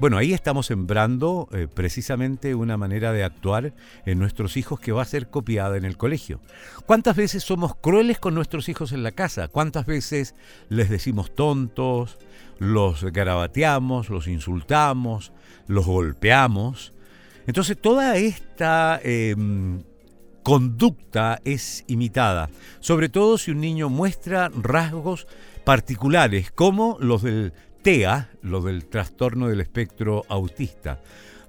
Bueno, 0.00 0.18
ahí 0.18 0.32
estamos 0.32 0.66
sembrando 0.66 1.48
eh, 1.52 1.68
precisamente 1.72 2.56
una 2.56 2.76
manera 2.76 3.12
de 3.12 3.22
actuar 3.22 3.74
en 4.04 4.18
nuestros 4.18 4.56
hijos 4.56 4.80
que 4.80 4.90
va 4.90 5.02
a 5.02 5.06
ser 5.06 5.30
copiada 5.30 5.76
en 5.76 5.84
el 5.84 5.96
colegio. 5.96 6.40
¿Cuántas 6.84 7.14
veces 7.14 7.44
somos 7.44 7.76
crueles 7.76 8.18
con 8.18 8.34
nuestros 8.34 8.68
hijos 8.68 8.90
en 8.90 9.04
la 9.04 9.12
casa? 9.12 9.46
¿Cuántas 9.46 9.86
veces 9.86 10.34
les 10.68 10.90
decimos 10.90 11.32
tontos, 11.34 12.18
los 12.58 13.04
garabateamos, 13.04 14.10
los 14.10 14.26
insultamos, 14.26 15.32
los 15.68 15.86
golpeamos? 15.86 16.92
Entonces 17.46 17.80
toda 17.80 18.16
esta 18.16 19.00
eh, 19.04 19.36
conducta 20.44 21.40
es 21.44 21.84
imitada, 21.88 22.50
sobre 22.78 23.08
todo 23.08 23.38
si 23.38 23.50
un 23.50 23.60
niño 23.60 23.88
muestra 23.88 24.50
rasgos 24.54 25.26
particulares 25.64 26.52
como 26.52 26.98
los 27.00 27.22
del 27.22 27.54
TEA, 27.82 28.30
los 28.42 28.64
del 28.64 28.84
trastorno 28.84 29.48
del 29.48 29.60
espectro 29.60 30.22
autista. 30.28 31.00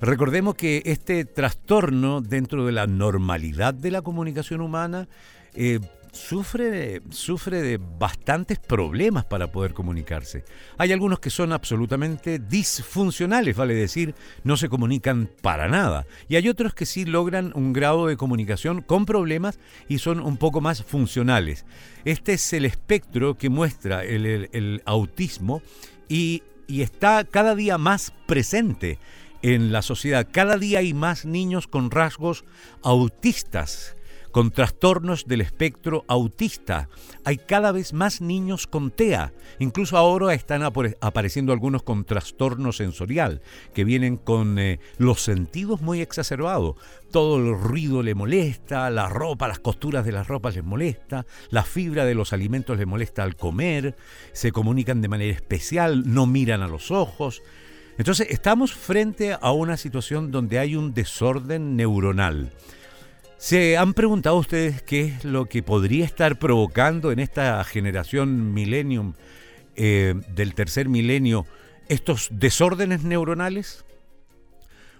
Recordemos 0.01 0.55
que 0.55 0.81
este 0.86 1.25
trastorno 1.25 2.21
dentro 2.21 2.65
de 2.65 2.71
la 2.71 2.88
normalidad 2.88 3.73
de 3.73 3.91
la 3.91 4.01
comunicación 4.01 4.62
humana 4.62 5.08
eh, 5.53 5.79
sufre, 6.15 7.01
sufre 7.10 7.62
de 7.62 7.78
bastantes 7.78 8.58
problemas 8.58 9.25
para 9.25 9.51
poder 9.51 9.73
comunicarse. 9.73 10.45
Hay 10.78 10.91
algunos 10.91 11.19
que 11.19 11.30
son 11.30 11.51
absolutamente 11.51 12.39
disfuncionales, 12.39 13.56
vale 13.56 13.75
decir, 13.75 14.15
no 14.43 14.58
se 14.58 14.69
comunican 14.69 15.30
para 15.41 15.67
nada. 15.67 16.08
Y 16.28 16.38
hay 16.38 16.47
otros 16.49 16.73
que 16.73 16.86
sí 16.86 17.06
logran 17.06 17.51
un 17.56 17.73
grado 17.73 18.08
de 18.08 18.17
comunicación 18.17 18.82
con 18.82 19.06
problemas 19.06 19.60
y 19.88 19.99
son 19.99 20.19
un 20.19 20.38
poco 20.38 20.62
más 20.62 20.84
funcionales. 20.84 21.65
Este 22.06 22.34
es 22.34 22.54
el 22.54 22.65
espectro 22.65 23.38
que 23.38 23.49
muestra 23.49 24.04
el, 24.04 24.82
autismo 24.86 25.62
y, 26.08 26.43
y 26.67 26.82
está 26.82 27.23
cada 27.23 27.56
día 27.56 27.78
más 27.78 28.13
presente 28.25 28.99
en 29.41 29.71
la 29.71 29.82
sociedad. 29.82 30.28
Cada 30.32 30.58
día 30.58 30.80
hay 30.80 30.93
más 30.93 31.25
niños 31.25 31.67
con 31.67 31.91
rasgos 31.91 32.45
autistas, 32.84 33.94
con 34.36 34.52
trastornos 34.52 35.28
del 35.28 35.39
espectro 35.39 36.04
autista. 36.10 36.89
Hay 37.24 37.38
cada 37.38 37.71
vez 37.71 37.93
más 37.93 38.19
niños 38.19 38.67
con 38.67 38.91
TEA. 38.91 39.32
Incluso 39.60 39.95
ahora 39.95 40.34
están 40.34 40.62
apareciendo 40.62 41.54
algunos 41.54 41.84
con 41.84 42.04
trastorno 42.04 42.74
sensorial, 42.74 43.41
que 43.74 43.86
vienen 43.86 44.17
con 44.17 44.60
eh, 44.60 44.82
los 44.98 45.21
sentidos 45.21 45.80
muy 45.80 46.02
exacerbados. 46.02 46.76
Todo 47.12 47.38
el 47.38 47.58
ruido 47.58 48.04
le 48.04 48.13
molesta, 48.13 48.89
la 48.89 49.08
ropa, 49.08 49.48
las 49.48 49.60
costuras 49.60 50.04
de 50.04 50.12
las 50.12 50.28
ropas 50.28 50.56
les 50.56 50.65
molesta, 50.65 51.26
la 51.50 51.63
fibra 51.63 52.04
de 52.04 52.15
los 52.15 52.34
alimentos 52.34 52.78
les 52.78 52.88
molesta 52.88 53.24
al 53.24 53.38
comer, 53.38 53.95
se 54.34 54.52
comunican 54.52 55.02
de 55.02 55.08
manera 55.08 55.34
especial, 55.34 56.13
no 56.13 56.26
miran 56.26 56.62
a 56.62 56.67
los 56.67 56.91
ojos. 56.91 57.41
Entonces 57.98 58.28
estamos 58.30 58.74
frente 58.74 59.38
a 59.39 59.52
una 59.54 59.78
situación 59.78 60.30
donde 60.30 60.60
hay 60.60 60.76
un 60.76 60.93
desorden 60.93 61.78
neuronal. 61.78 62.52
¿Se 63.38 63.78
han 63.78 63.93
preguntado 63.93 64.38
ustedes 64.38 64.82
qué 64.82 65.06
es 65.06 65.26
lo 65.26 65.45
que 65.45 65.62
podría 65.62 66.06
estar 66.06 66.39
provocando 66.39 67.12
en 67.12 67.19
esta 67.19 67.62
generación 67.65 68.54
millennium 68.54 69.13
eh, 69.76 70.15
del 70.34 70.56
tercer 70.56 70.88
milenio 70.88 71.45
estos 71.89 72.30
desórdenes 72.32 73.04
neuronales? 73.04 73.84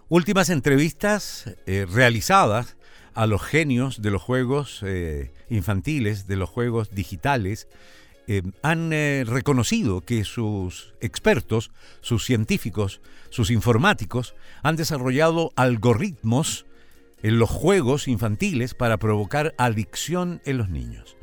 Últimas 0.10 0.50
entrevistas 0.50 1.56
eh, 1.66 1.88
realizadas 1.90 2.76
a 3.14 3.26
los 3.26 3.42
genios 3.42 4.02
de 4.02 4.12
los 4.12 4.22
juegos 4.22 4.82
eh, 4.84 5.32
infantiles, 5.50 6.28
de 6.28 6.36
los 6.36 6.50
juegos 6.50 6.92
digitales, 6.92 7.68
han 8.64 8.90
reconocido 8.90 10.02
que 10.02 10.24
sus 10.24 10.96
expertos, 11.00 11.70
sus 12.02 12.26
científicos, 12.26 13.00
sus 13.30 13.52
informáticos 13.52 14.34
han 14.64 14.76
desarrollado 14.76 15.52
algoritmos 15.56 16.66
en 17.26 17.40
los 17.40 17.50
juegos 17.50 18.08
infantiles 18.08 18.76
para 18.76 18.98
provocar 18.98 19.56
adicción 19.58 20.42
en 20.46 20.60
los 20.60 20.70
niños. 20.70 21.18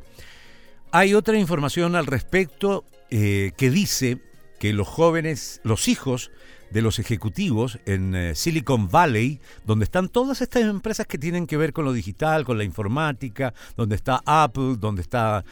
Hay 0.91 1.13
otra 1.13 1.37
información 1.37 1.95
al 1.95 2.07
respecto 2.07 2.83
eh, 3.09 3.53
que 3.55 3.69
dice 3.69 4.17
que 4.59 4.73
los 4.73 4.85
jóvenes, 4.85 5.61
los 5.63 5.87
hijos 5.87 6.29
de 6.71 6.81
los 6.81 6.99
ejecutivos 6.99 7.79
en 7.85 8.15
eh, 8.15 8.35
Silicon 8.35 8.89
Valley, 8.89 9.39
donde 9.65 9.85
están 9.85 10.09
todas 10.09 10.41
estas 10.41 10.63
empresas 10.63 11.07
que 11.07 11.17
tienen 11.17 11.47
que 11.47 11.55
ver 11.55 11.71
con 11.71 11.85
lo 11.85 11.93
digital, 11.93 12.43
con 12.43 12.57
la 12.57 12.65
informática, 12.65 13.53
donde 13.77 13.95
está 13.95 14.21
Apple, 14.25 14.75
donde 14.77 15.03
están 15.03 15.45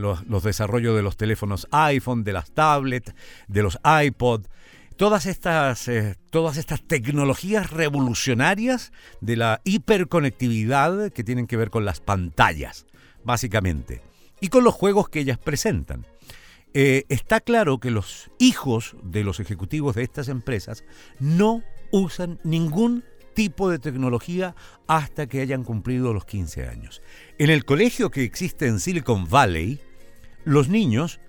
los, 0.00 0.42
desarrollos 0.42 0.96
de 0.96 1.02
los 1.02 1.18
teléfonos 1.18 1.68
iPhone, 1.72 2.24
de 2.24 2.32
las 2.32 2.52
tablets, 2.52 3.12
de 3.48 3.62
los 3.62 3.78
iPod. 3.84 4.46
Todas 5.00 5.24
estas, 5.24 5.88
eh, 5.88 6.14
todas 6.28 6.58
estas 6.58 6.82
tecnologías 6.86 7.70
revolucionarias 7.70 8.92
de 9.22 9.36
la 9.36 9.62
hiperconectividad 9.64 11.10
que 11.10 11.24
tienen 11.24 11.46
que 11.46 11.56
ver 11.56 11.70
con 11.70 11.86
las 11.86 12.00
pantallas, 12.00 12.84
básicamente, 13.24 14.02
y 14.42 14.48
con 14.48 14.62
los 14.62 14.74
juegos 14.74 15.08
que 15.08 15.20
ellas 15.20 15.38
presentan. 15.38 16.06
Eh, 16.74 17.04
está 17.08 17.40
claro 17.40 17.78
que 17.78 17.90
los 17.90 18.30
hijos 18.38 18.94
de 19.02 19.24
los 19.24 19.40
ejecutivos 19.40 19.94
de 19.94 20.02
estas 20.02 20.28
empresas 20.28 20.84
no 21.18 21.62
usan 21.90 22.38
ningún 22.44 23.02
tipo 23.32 23.70
de 23.70 23.78
tecnología 23.78 24.54
hasta 24.86 25.28
que 25.28 25.40
hayan 25.40 25.64
cumplido 25.64 26.12
los 26.12 26.26
15 26.26 26.68
años. 26.68 27.00
En 27.38 27.48
el 27.48 27.64
colegio 27.64 28.10
que 28.10 28.22
existe 28.22 28.66
en 28.66 28.78
Silicon 28.78 29.26
Valley, 29.30 29.80
los 30.44 30.68
niños 30.68 31.20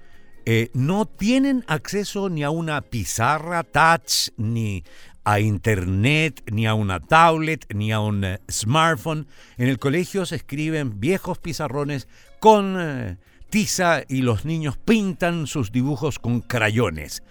eh, 0.46 0.70
no 0.74 1.06
tienen 1.06 1.64
acceso 1.68 2.30
ni 2.30 2.44
a 2.44 2.50
una 2.50 2.82
pizarra 2.82 3.64
touch, 3.64 4.30
ni 4.38 4.84
a 5.24 5.40
internet, 5.40 6.44
ni 6.52 6.66
a 6.66 6.74
una 6.74 7.00
tablet, 7.00 7.66
ni 7.74 7.92
a 7.92 8.00
un 8.00 8.24
eh, 8.24 8.40
smartphone. 8.50 9.28
En 9.58 9.68
el 9.68 9.80
colegio 9.80 10.26
se 10.26 10.38
escriben 10.38 11.00
viejos 11.00 11.38
pizarrones 11.38 12.08
con 12.40 13.18
tiza 13.50 14.04
y 14.08 14.22
los 14.22 14.46
niños 14.46 14.78
pintan 14.78 15.46
sus 15.46 15.72
dibujos 15.72 16.18
con 16.18 16.42
crayones. 16.42 17.22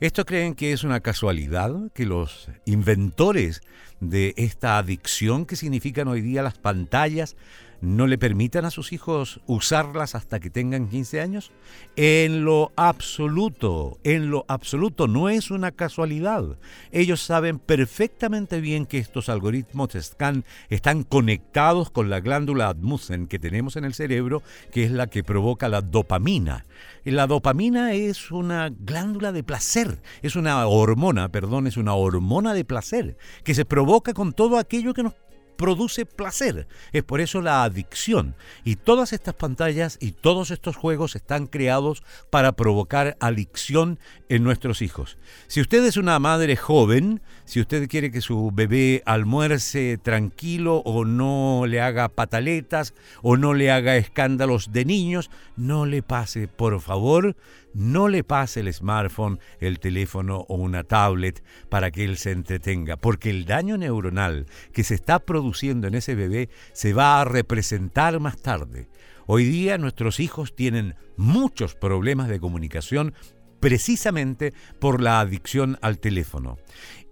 ¿Esto 0.00 0.24
creen 0.24 0.54
que 0.54 0.72
es 0.72 0.82
una 0.82 1.00
casualidad 1.00 1.92
que 1.92 2.06
los 2.06 2.48
inventores 2.64 3.60
de 4.00 4.32
esta 4.38 4.78
adicción 4.78 5.44
que 5.44 5.56
significan 5.56 6.08
hoy 6.08 6.22
día 6.22 6.42
las 6.42 6.58
pantallas 6.58 7.36
no 7.80 8.06
le 8.06 8.18
permitan 8.18 8.64
a 8.64 8.70
sus 8.70 8.92
hijos 8.92 9.40
usarlas 9.46 10.14
hasta 10.14 10.40
que 10.40 10.50
tengan 10.50 10.88
15 10.88 11.20
años? 11.20 11.52
En 11.96 12.44
lo 12.44 12.72
absoluto, 12.76 13.98
en 14.04 14.30
lo 14.30 14.44
absoluto, 14.48 15.06
no 15.06 15.28
es 15.28 15.50
una 15.50 15.72
casualidad. 15.72 16.58
Ellos 16.92 17.20
saben 17.20 17.58
perfectamente 17.58 18.60
bien 18.60 18.86
que 18.86 18.98
estos 18.98 19.28
algoritmos 19.28 19.94
están, 19.94 20.44
están 20.68 21.04
conectados 21.04 21.90
con 21.90 22.10
la 22.10 22.20
glándula 22.20 22.68
admusen 22.68 23.26
que 23.26 23.38
tenemos 23.38 23.76
en 23.76 23.84
el 23.84 23.94
cerebro, 23.94 24.42
que 24.72 24.84
es 24.84 24.90
la 24.90 25.06
que 25.06 25.24
provoca 25.24 25.68
la 25.68 25.80
dopamina. 25.80 26.66
La 27.04 27.26
dopamina 27.26 27.94
es 27.94 28.30
una 28.30 28.70
glándula 28.70 29.32
de 29.32 29.42
placer, 29.42 30.02
es 30.22 30.36
una 30.36 30.66
hormona, 30.66 31.30
perdón, 31.30 31.66
es 31.66 31.76
una 31.76 31.94
hormona 31.94 32.54
de 32.54 32.64
placer 32.64 33.16
que 33.44 33.54
se 33.54 33.64
provoca 33.64 34.14
con 34.14 34.32
todo 34.32 34.58
aquello 34.58 34.94
que 34.94 35.02
nos 35.02 35.14
produce 35.60 36.06
placer. 36.06 36.66
Es 36.90 37.02
por 37.02 37.20
eso 37.20 37.42
la 37.42 37.64
adicción. 37.64 38.34
Y 38.64 38.76
todas 38.76 39.12
estas 39.12 39.34
pantallas 39.34 39.98
y 40.00 40.12
todos 40.12 40.50
estos 40.50 40.74
juegos 40.74 41.16
están 41.16 41.46
creados 41.46 42.02
para 42.30 42.52
provocar 42.52 43.18
adicción 43.20 43.98
en 44.30 44.42
nuestros 44.42 44.80
hijos. 44.80 45.18
Si 45.48 45.60
usted 45.60 45.84
es 45.84 45.98
una 45.98 46.18
madre 46.18 46.56
joven, 46.56 47.20
si 47.50 47.60
usted 47.60 47.88
quiere 47.88 48.12
que 48.12 48.20
su 48.20 48.52
bebé 48.52 49.02
almuerce 49.06 49.98
tranquilo 49.98 50.82
o 50.84 51.04
no 51.04 51.64
le 51.66 51.80
haga 51.80 52.08
pataletas 52.08 52.94
o 53.22 53.36
no 53.36 53.54
le 53.54 53.72
haga 53.72 53.96
escándalos 53.96 54.70
de 54.70 54.84
niños, 54.84 55.32
no 55.56 55.84
le 55.84 56.00
pase, 56.00 56.46
por 56.46 56.80
favor, 56.80 57.34
no 57.74 58.06
le 58.06 58.22
pase 58.22 58.60
el 58.60 58.72
smartphone, 58.72 59.40
el 59.58 59.80
teléfono 59.80 60.46
o 60.48 60.54
una 60.54 60.84
tablet 60.84 61.42
para 61.68 61.90
que 61.90 62.04
él 62.04 62.18
se 62.18 62.30
entretenga, 62.30 62.96
porque 62.96 63.30
el 63.30 63.46
daño 63.46 63.76
neuronal 63.76 64.46
que 64.72 64.84
se 64.84 64.94
está 64.94 65.18
produciendo 65.18 65.88
en 65.88 65.96
ese 65.96 66.14
bebé 66.14 66.50
se 66.72 66.92
va 66.92 67.20
a 67.20 67.24
representar 67.24 68.20
más 68.20 68.40
tarde. 68.40 68.86
Hoy 69.26 69.42
día 69.42 69.76
nuestros 69.76 70.20
hijos 70.20 70.54
tienen 70.54 70.94
muchos 71.16 71.74
problemas 71.74 72.28
de 72.28 72.38
comunicación 72.38 73.12
precisamente 73.60 74.52
por 74.78 75.00
la 75.00 75.20
adicción 75.20 75.78
al 75.82 75.98
teléfono. 75.98 76.58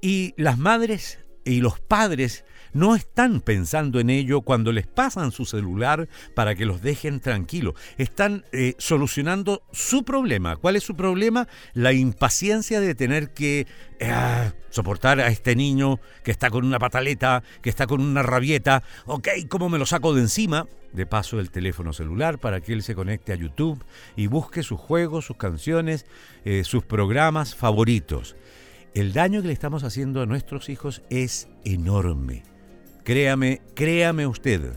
Y 0.00 0.34
las 0.36 0.58
madres 0.58 1.18
y 1.44 1.60
los 1.60 1.80
padres 1.80 2.44
no 2.72 2.94
están 2.94 3.40
pensando 3.40 4.00
en 4.00 4.10
ello 4.10 4.42
cuando 4.42 4.72
les 4.72 4.86
pasan 4.86 5.32
su 5.32 5.44
celular 5.44 6.08
para 6.34 6.54
que 6.54 6.66
los 6.66 6.82
dejen 6.82 7.20
tranquilos. 7.20 7.74
Están 7.96 8.44
eh, 8.52 8.74
solucionando 8.78 9.62
su 9.72 10.04
problema. 10.04 10.56
¿Cuál 10.56 10.76
es 10.76 10.84
su 10.84 10.94
problema? 10.94 11.48
La 11.74 11.92
impaciencia 11.92 12.80
de 12.80 12.94
tener 12.94 13.32
que 13.32 13.66
eh, 13.98 14.52
soportar 14.70 15.20
a 15.20 15.28
este 15.28 15.56
niño 15.56 15.98
que 16.22 16.30
está 16.30 16.50
con 16.50 16.64
una 16.64 16.78
pataleta, 16.78 17.42
que 17.62 17.70
está 17.70 17.86
con 17.86 18.00
una 18.00 18.22
rabieta. 18.22 18.82
Ok, 19.06 19.28
¿cómo 19.48 19.68
me 19.68 19.78
lo 19.78 19.86
saco 19.86 20.14
de 20.14 20.20
encima? 20.20 20.66
De 20.92 21.06
paso 21.06 21.40
el 21.40 21.50
teléfono 21.50 21.92
celular 21.92 22.38
para 22.38 22.60
que 22.60 22.72
él 22.72 22.82
se 22.82 22.94
conecte 22.94 23.32
a 23.32 23.36
YouTube 23.36 23.84
y 24.16 24.26
busque 24.26 24.62
sus 24.62 24.78
juegos, 24.78 25.26
sus 25.26 25.36
canciones, 25.36 26.06
eh, 26.44 26.64
sus 26.64 26.84
programas 26.84 27.54
favoritos. 27.54 28.36
El 28.94 29.12
daño 29.12 29.42
que 29.42 29.48
le 29.48 29.52
estamos 29.52 29.84
haciendo 29.84 30.22
a 30.22 30.26
nuestros 30.26 30.68
hijos 30.68 31.02
es 31.10 31.48
enorme. 31.64 32.42
Créame, 33.04 33.60
créame 33.74 34.26
usted. 34.26 34.72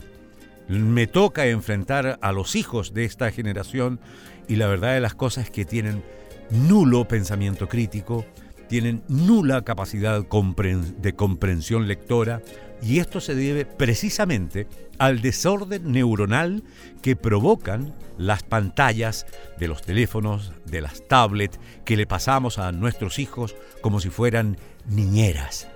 Me 0.68 1.06
toca 1.06 1.46
enfrentar 1.46 2.18
a 2.20 2.32
los 2.32 2.54
hijos 2.54 2.94
de 2.94 3.04
esta 3.04 3.30
generación 3.30 4.00
y 4.48 4.56
la 4.56 4.68
verdad 4.68 4.94
de 4.94 5.00
las 5.00 5.14
cosas 5.14 5.44
es 5.44 5.50
que 5.50 5.64
tienen 5.64 6.02
nulo 6.50 7.08
pensamiento 7.08 7.68
crítico, 7.68 8.24
tienen 8.68 9.02
nula 9.08 9.62
capacidad 9.62 10.22
de 10.22 11.14
comprensión 11.14 11.88
lectora, 11.88 12.42
Y 12.82 12.98
esto 12.98 13.20
se 13.20 13.34
debe 13.36 13.64
precisamente 13.64 14.66
al 14.98 15.22
desorden 15.22 15.92
neuronal 15.92 16.64
que 17.00 17.14
provocan 17.14 17.94
las 18.18 18.42
pantallas 18.42 19.26
de 19.58 19.68
los 19.68 19.82
teléfonos, 19.82 20.52
de 20.66 20.80
las 20.80 21.06
tablets 21.06 21.60
que 21.84 21.96
le 21.96 22.06
pasamos 22.06 22.58
a 22.58 22.72
nuestros 22.72 23.20
hijos 23.20 23.54
como 23.82 24.00
si 24.00 24.10
fueran 24.10 24.56
niñeras. 24.86 25.68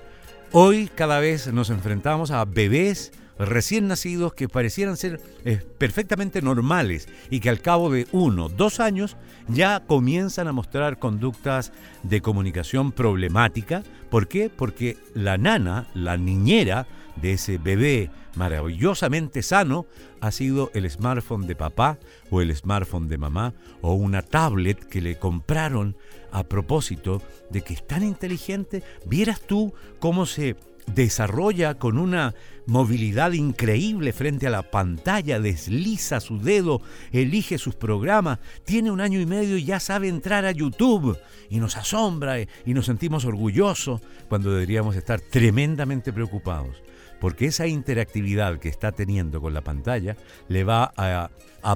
Hoy 0.50 0.90
cada 0.94 1.20
vez 1.20 1.52
nos 1.52 1.70
enfrentamos 1.70 2.32
a 2.32 2.44
bebés 2.44 3.12
recién 3.38 3.86
nacidos 3.88 4.32
que 4.34 4.48
parecieran 4.48 4.96
ser 4.96 5.20
eh, 5.44 5.60
perfectamente 5.78 6.42
normales 6.42 7.08
y 7.30 7.40
que 7.40 7.50
al 7.50 7.60
cabo 7.60 7.90
de 7.90 8.06
uno, 8.12 8.48
dos 8.48 8.80
años 8.80 9.16
ya 9.48 9.84
comienzan 9.86 10.48
a 10.48 10.52
mostrar 10.52 10.98
conductas 10.98 11.72
de 12.02 12.20
comunicación 12.20 12.92
problemática. 12.92 13.82
¿Por 14.10 14.28
qué? 14.28 14.50
Porque 14.50 14.96
la 15.14 15.36
nana, 15.36 15.88
la 15.94 16.16
niñera 16.16 16.86
de 17.20 17.32
ese 17.32 17.58
bebé 17.58 18.10
maravillosamente 18.34 19.42
sano 19.42 19.86
ha 20.20 20.30
sido 20.30 20.70
el 20.74 20.88
smartphone 20.90 21.46
de 21.46 21.56
papá 21.56 21.98
o 22.30 22.40
el 22.40 22.54
smartphone 22.54 23.08
de 23.08 23.18
mamá 23.18 23.54
o 23.80 23.94
una 23.94 24.22
tablet 24.22 24.78
que 24.86 25.00
le 25.00 25.18
compraron 25.18 25.96
a 26.32 26.44
propósito 26.44 27.22
de 27.50 27.62
que 27.62 27.74
es 27.74 27.86
tan 27.86 28.02
inteligente. 28.02 28.82
Vieras 29.06 29.40
tú 29.40 29.72
cómo 29.98 30.26
se 30.26 30.56
desarrolla 30.94 31.78
con 31.78 31.98
una 31.98 32.34
movilidad 32.66 33.32
increíble 33.32 34.12
frente 34.12 34.46
a 34.46 34.50
la 34.50 34.62
pantalla, 34.62 35.40
desliza 35.40 36.20
su 36.20 36.38
dedo, 36.38 36.80
elige 37.12 37.58
sus 37.58 37.74
programas, 37.74 38.38
tiene 38.64 38.90
un 38.90 39.00
año 39.00 39.20
y 39.20 39.26
medio 39.26 39.56
y 39.56 39.64
ya 39.64 39.80
sabe 39.80 40.08
entrar 40.08 40.44
a 40.44 40.52
YouTube 40.52 41.18
y 41.48 41.58
nos 41.58 41.76
asombra 41.76 42.40
y 42.40 42.74
nos 42.74 42.86
sentimos 42.86 43.24
orgullosos 43.24 44.00
cuando 44.28 44.52
deberíamos 44.52 44.94
estar 44.96 45.20
tremendamente 45.20 46.12
preocupados 46.12 46.85
porque 47.20 47.46
esa 47.46 47.66
interactividad 47.66 48.58
que 48.58 48.68
está 48.68 48.92
teniendo 48.92 49.40
con 49.40 49.54
la 49.54 49.62
pantalla 49.62 50.16
le 50.48 50.64
va 50.64 50.92
a, 50.96 51.30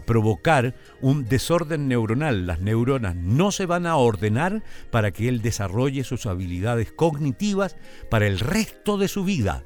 provocar 0.07 0.75
un 1.01 1.25
desorden 1.25 1.89
neuronal. 1.89 2.47
Las 2.47 2.61
neuronas 2.61 3.17
no 3.17 3.51
se 3.51 3.67
van 3.67 3.87
a 3.87 3.97
ordenar 3.97 4.63
para 4.91 5.11
que 5.11 5.29
él 5.29 5.43
desarrolle 5.43 6.05
sus 6.05 6.27
habilidades 6.27 6.93
cognitivas 6.93 7.77
para 8.09 8.29
el 8.29 8.39
resto 8.39 8.99
de 8.99 9.09
su 9.09 9.25
vida. 9.25 9.65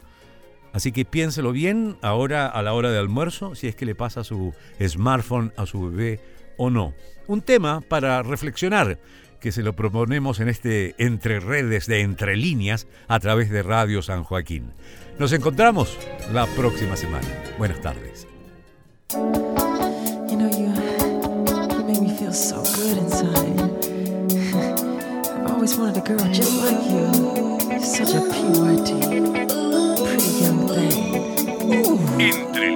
Así 0.73 0.93
que 0.93 1.05
piénselo 1.05 1.53
bien 1.53 1.99
ahora 2.01 2.47
a 2.47 2.63
la 2.63 2.73
hora 2.73 2.91
de 2.91 2.99
almuerzo, 2.99 3.55
si 3.55 3.69
es 3.69 3.77
que 3.77 3.85
le 3.85 3.95
pasa 3.95 4.25
su 4.25 4.55
smartphone 4.81 5.53
a 5.57 5.67
su 5.67 5.91
bebé 5.91 6.21
o 6.57 6.71
no. 6.71 6.95
Un 7.27 7.43
tema 7.43 7.81
para 7.81 8.23
reflexionar 8.23 8.99
que 9.45 9.53
se 9.53 9.63
lo 9.63 9.77
proponemos 9.77 10.41
en 10.41 10.49
este 10.49 10.95
Entre 10.97 11.39
Redes 11.39 11.87
de 11.87 12.01
Entre 12.01 12.35
Líneas 12.35 12.87
a 13.09 13.21
través 13.21 13.51
de 13.51 13.63
Radio 13.63 14.01
San 14.01 14.25
Joaquín. 14.25 14.73
Nos 15.19 15.35
encontramos 15.35 15.99
la 16.33 16.47
próxima 16.47 16.97
semana. 16.97 17.29
Buenas 17.59 17.79
tardes. 17.83 18.27
You 19.13 20.39
know, 20.39 20.49
you, 20.49 20.73
you 21.77 21.85
make 21.85 22.01
me 22.01 22.17
feel 22.17 22.33
so 22.33 22.63
good 22.63 22.97
inside. 22.97 23.61
I've 25.45 25.53
always 25.53 25.77
wanted 25.77 25.99
a 25.99 26.01
girl 26.01 26.27
just 26.33 26.65
like 26.65 26.83
you. 26.89 27.59
You're 27.69 27.81
such 27.81 28.15
a 28.15 28.23
purity, 28.33 28.99
pretty 30.07 30.31
young 30.41 30.69
thing. 30.71 31.25
Entre 32.19 32.74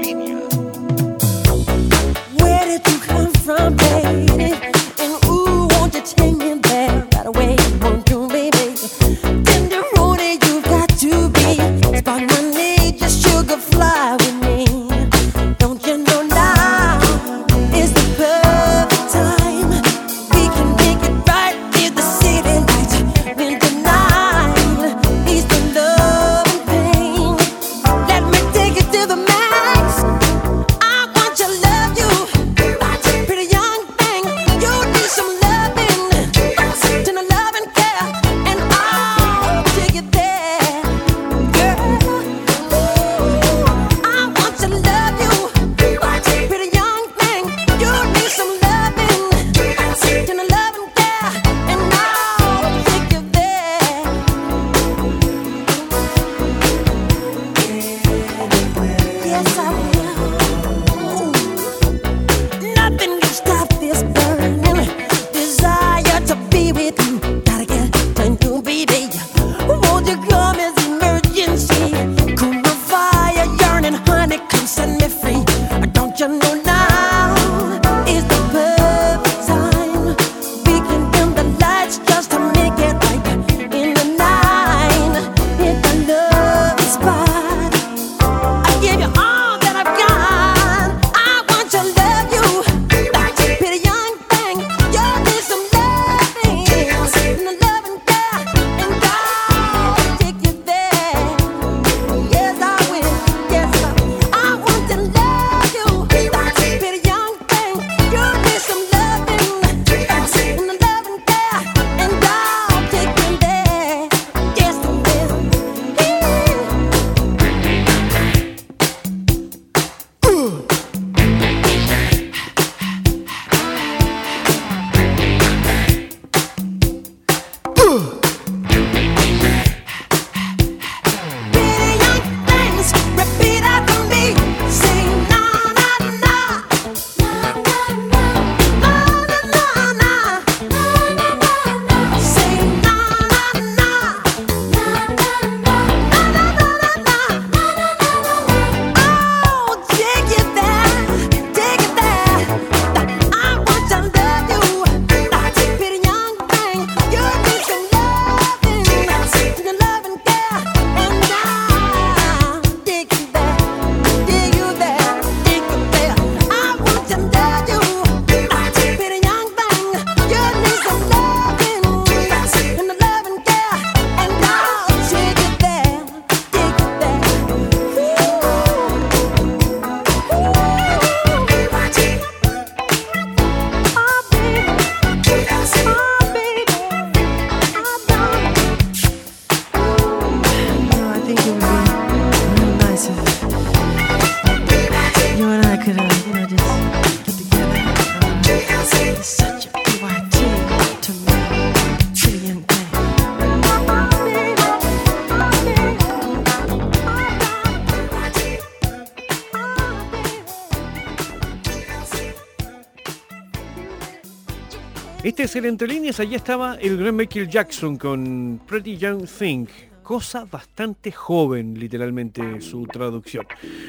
Este 215.25 215.43
es 215.43 215.57
el 215.57 215.65
Entre 215.65 215.89
Líneas, 215.89 216.21
allá 216.21 216.37
estaba 216.37 216.77
el 216.77 216.97
gran 216.97 217.17
Michael 217.17 217.49
Jackson 217.49 217.97
con 217.97 218.61
Pretty 218.69 218.97
Young 218.97 219.27
Thing. 219.27 219.67
Cosa 220.01 220.45
bastante 220.45 221.11
joven, 221.11 221.75
literalmente, 221.77 222.61
su 222.61 222.87
traducción. 222.87 223.45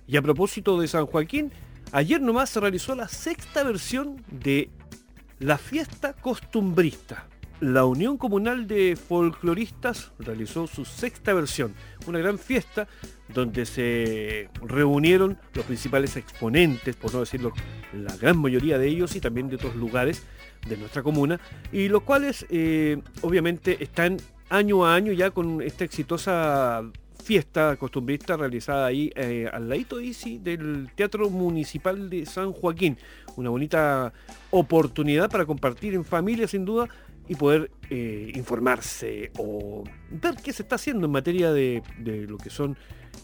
Y 0.06 0.16
a 0.16 0.22
propósito 0.22 0.80
de 0.80 0.88
San 0.88 1.08
Joaquín, 1.08 1.52
ayer 1.92 2.22
nomás 2.22 2.52
se 2.52 2.60
realizó 2.60 2.94
la 2.94 3.08
sexta 3.08 3.64
versión 3.64 4.24
de 4.30 4.70
la 5.40 5.58
fiesta 5.58 6.14
costumbrista. 6.14 7.26
La 7.62 7.86
Unión 7.86 8.20
Comunal 8.20 8.68
de 8.68 8.96
Folcloristas 8.96 10.12
realizó 10.20 10.68
su 10.68 10.86
sexta 10.86 11.34
versión, 11.34 11.74
una 12.06 12.20
gran 12.20 12.38
fiesta 12.38 12.88
donde 13.28 13.66
se 13.66 14.50
reunieron 14.62 15.40
los 15.56 15.66
principales 15.66 16.16
exponentes, 16.16 16.96
por 16.96 17.12
no 17.12 17.22
decirlo, 17.22 17.54
la 17.92 18.16
gran 18.18 18.38
mayoría 18.38 18.78
de 18.78 18.88
ellos 18.88 19.16
y 19.16 19.20
también 19.20 19.50
de 19.50 19.56
otros 19.56 19.76
lugares 19.76 20.28
de 20.68 20.78
nuestra 20.78 21.04
comuna, 21.04 21.40
y 21.72 21.88
los 21.88 22.04
cuales 22.04 22.46
eh, 22.50 23.02
obviamente 23.22 23.84
están 23.84 24.18
año 24.50 24.86
a 24.86 24.96
año 24.96 25.12
ya 25.14 25.32
con 25.32 25.62
esta 25.62 25.84
exitosa 25.84 26.84
fiesta 27.24 27.76
costumbrista 27.76 28.36
realizada 28.38 28.88
ahí 28.88 29.12
eh, 29.16 29.48
al 29.52 29.70
ladito 29.70 29.98
del 29.98 30.90
Teatro 30.96 31.30
Municipal 31.30 32.10
de 32.10 32.26
San 32.26 32.52
Joaquín. 32.54 32.98
Una 33.36 33.52
bonita 33.52 34.12
oportunidad 34.50 35.30
para 35.30 35.46
compartir 35.46 35.94
en 35.94 36.04
familia 36.04 36.48
sin 36.48 36.66
duda 36.66 36.90
y 37.28 37.36
poder 37.36 37.70
eh, 37.92 38.32
informarse 38.34 39.32
o 39.38 39.84
ver 40.10 40.36
qué 40.44 40.52
se 40.52 40.64
está 40.64 40.76
haciendo 40.76 41.06
en 41.06 41.12
materia 41.12 41.52
de, 41.54 41.84
de 42.00 42.26
lo 42.26 42.38
que 42.38 42.50
son 42.50 42.76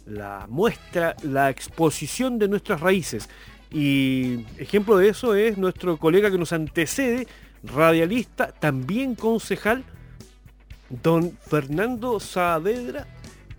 la 0.05 0.45
muestra, 0.47 1.15
la 1.23 1.49
exposición 1.49 2.37
de 2.37 2.47
nuestras 2.47 2.81
raíces. 2.81 3.27
Y 3.75 4.45
ejemplo 4.57 4.97
de 4.97 5.09
eso 5.09 5.35
es 5.35 5.57
nuestro 5.57 5.97
colega 5.97 6.31
que 6.31 6.37
nos 6.37 6.53
antecede, 6.53 7.27
radialista, 7.61 8.53
también 8.53 9.15
concejal, 9.15 9.83
don 10.89 11.37
Fernando 11.45 12.21
Saavedra, 12.21 13.05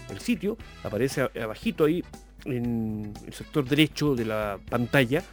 el 0.10 0.20
sitio, 0.20 0.58
aparece 0.84 1.30
abajito 1.42 1.86
ahí 1.86 2.04
en 2.46 3.12
el 3.26 3.34
sector 3.34 3.68
derecho 3.68 4.14
de 4.16 4.26
la 4.26 4.60
pantalla, 4.70 5.24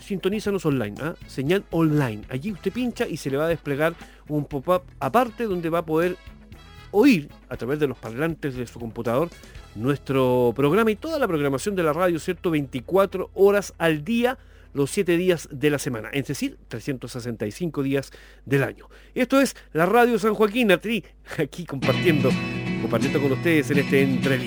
sintonízanos 0.00 0.66
online, 0.66 0.96
¿ah? 1.00 1.14
señal 1.26 1.64
online. 1.70 2.22
Allí 2.28 2.52
usted 2.52 2.72
pincha 2.72 3.08
y 3.08 3.16
se 3.16 3.30
le 3.30 3.36
va 3.36 3.46
a 3.46 3.48
desplegar 3.48 3.94
un 4.28 4.44
pop-up 4.44 4.82
aparte 5.00 5.44
donde 5.44 5.70
va 5.70 5.80
a 5.80 5.84
poder 5.84 6.16
oír 6.94 7.28
a 7.48 7.56
través 7.56 7.80
de 7.80 7.88
los 7.88 7.98
parlantes 7.98 8.54
de 8.54 8.66
su 8.66 8.78
computador 8.78 9.28
nuestro 9.74 10.52
programa 10.54 10.92
y 10.92 10.96
toda 10.96 11.18
la 11.18 11.26
programación 11.26 11.74
de 11.74 11.82
la 11.82 11.92
radio, 11.92 12.18
¿cierto? 12.20 12.50
24 12.50 13.30
horas 13.34 13.74
al 13.78 14.04
día, 14.04 14.38
los 14.72 14.90
7 14.92 15.16
días 15.16 15.48
de 15.50 15.70
la 15.70 15.78
semana, 15.78 16.08
es 16.12 16.28
decir, 16.28 16.56
365 16.68 17.82
días 17.82 18.12
del 18.46 18.62
año. 18.62 18.88
Esto 19.14 19.40
es 19.40 19.56
la 19.72 19.86
radio 19.86 20.18
San 20.18 20.34
Joaquín, 20.34 20.70
aquí 20.70 21.04
compartiendo, 21.66 22.30
compartiendo 22.80 23.20
con 23.20 23.32
ustedes 23.32 23.70
en 23.70 23.78
este 23.78 24.02
Entre 24.02 24.38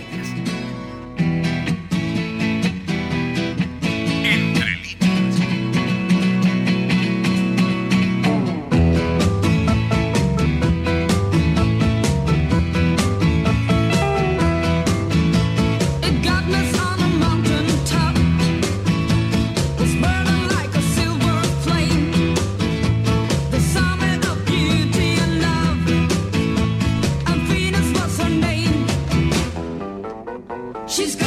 she's 30.97 31.15
gone. 31.15 31.26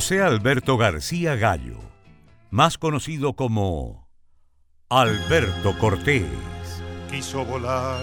José 0.00 0.22
Alberto 0.22 0.78
García 0.78 1.36
Gallo, 1.36 1.78
más 2.48 2.78
conocido 2.78 3.34
como 3.34 4.08
Alberto 4.88 5.76
Cortés. 5.78 6.24
Quiso 7.10 7.44
volar 7.44 8.02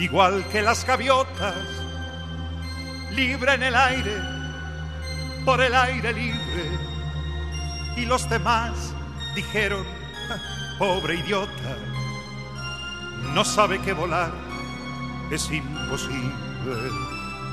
igual 0.00 0.44
que 0.50 0.62
las 0.62 0.84
gaviotas, 0.84 1.54
libre 3.12 3.54
en 3.54 3.62
el 3.62 3.76
aire, 3.76 4.16
por 5.44 5.60
el 5.60 5.76
aire 5.76 6.12
libre. 6.12 6.64
Y 7.96 8.04
los 8.04 8.28
demás 8.28 8.92
dijeron, 9.36 9.86
pobre 10.76 11.14
idiota, 11.14 11.76
no 13.32 13.44
sabe 13.44 13.80
que 13.80 13.92
volar 13.92 14.32
es 15.30 15.48
imposible, 15.52 16.90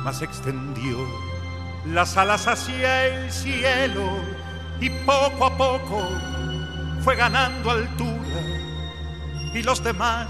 mas 0.04 0.24
extendió 0.24 0.98
las 1.86 2.18
alas 2.18 2.48
hacia 2.48 3.08
el 3.08 3.32
cielo 3.32 4.20
y 4.80 4.90
poco 4.90 5.46
a 5.46 5.58
poco 5.58 6.08
fue 7.02 7.16
ganando 7.16 7.72
altura 7.72 8.42
y 9.54 9.64
los 9.64 9.84
demás 9.84 10.28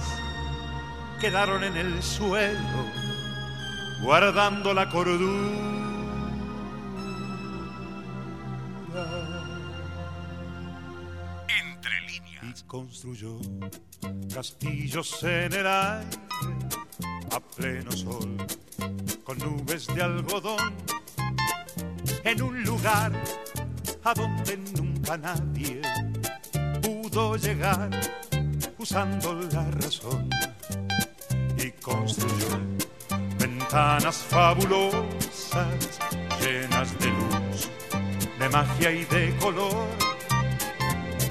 quedaron 1.19 1.63
en 1.63 1.75
el 1.75 2.01
suelo 2.01 2.85
guardando 4.01 4.73
la 4.73 4.89
cordura. 4.89 5.78
Y 12.49 12.63
construyó 12.63 13.39
castillos 14.33 15.21
en 15.21 15.53
el 15.53 15.67
aire 15.67 16.17
a 17.31 17.39
pleno 17.39 17.91
sol 17.91 18.37
con 19.23 19.37
nubes 19.37 19.85
de 19.85 20.01
algodón 20.01 20.73
en 22.23 22.41
un 22.41 22.63
lugar 22.63 23.11
a 24.03 24.13
donde 24.15 24.57
nunca 24.57 25.15
nadie 25.17 25.81
pudo 26.81 27.35
llegar 27.35 27.91
usando 28.79 29.35
la 29.51 29.69
razón 29.69 30.27
y 31.55 31.69
construyó 31.83 32.59
ventanas 33.37 34.17
fabulosas 34.17 35.99
llenas 36.41 36.97
de 36.99 37.07
luz, 37.09 37.69
de 38.39 38.49
magia 38.49 38.91
y 38.91 39.05
de 39.05 39.37
color 39.37 40.09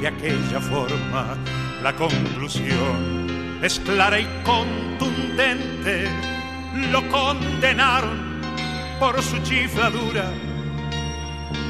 de 0.00 0.08
aquella 0.08 0.60
forma. 0.60 1.36
La 1.82 1.94
conclusión 1.94 3.58
es 3.62 3.78
clara 3.80 4.18
y 4.20 4.26
contundente. 4.44 6.08
Lo 6.90 7.06
condenaron 7.08 8.40
por 8.98 9.20
su 9.22 9.38
chifladura 9.42 10.30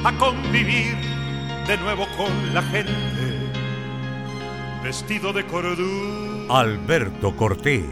a 0.04 0.12
convivir 0.18 0.94
de 1.66 1.76
nuevo 1.78 2.06
con 2.16 2.54
la 2.54 2.62
gente, 2.62 2.92
vestido 4.82 5.32
de 5.32 5.44
cordura. 5.46 6.60
Alberto 6.60 7.36
Cortés. 7.36 7.84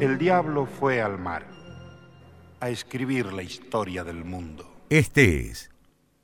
El 0.00 0.18
diablo 0.18 0.66
fue 0.66 1.00
al 1.00 1.18
mar 1.18 1.46
a 2.60 2.68
escribir 2.70 3.32
la 3.32 3.42
historia 3.42 4.02
del 4.04 4.24
mundo, 4.24 4.68
Este 4.90 5.48
es 5.48 5.70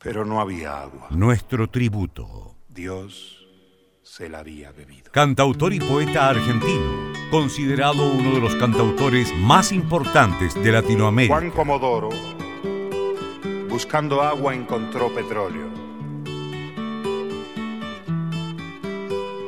pero 0.01 0.25
no 0.25 0.41
había 0.41 0.81
agua. 0.83 1.09
nuestro 1.11 1.69
tributo. 1.69 2.57
Dios 2.79 3.45
se 4.05 4.29
la 4.29 4.39
había 4.39 4.71
bebido. 4.71 5.11
Cantautor 5.11 5.73
y 5.73 5.81
poeta 5.81 6.29
argentino, 6.29 7.13
considerado 7.29 8.09
uno 8.09 8.33
de 8.33 8.41
los 8.41 8.55
cantautores 8.55 9.35
más 9.35 9.73
importantes 9.73 10.55
de 10.55 10.71
Latinoamérica. 10.71 11.35
Juan 11.35 11.51
Comodoro, 11.51 12.09
buscando 13.69 14.23
agua, 14.23 14.55
encontró 14.55 15.13
petróleo, 15.13 15.67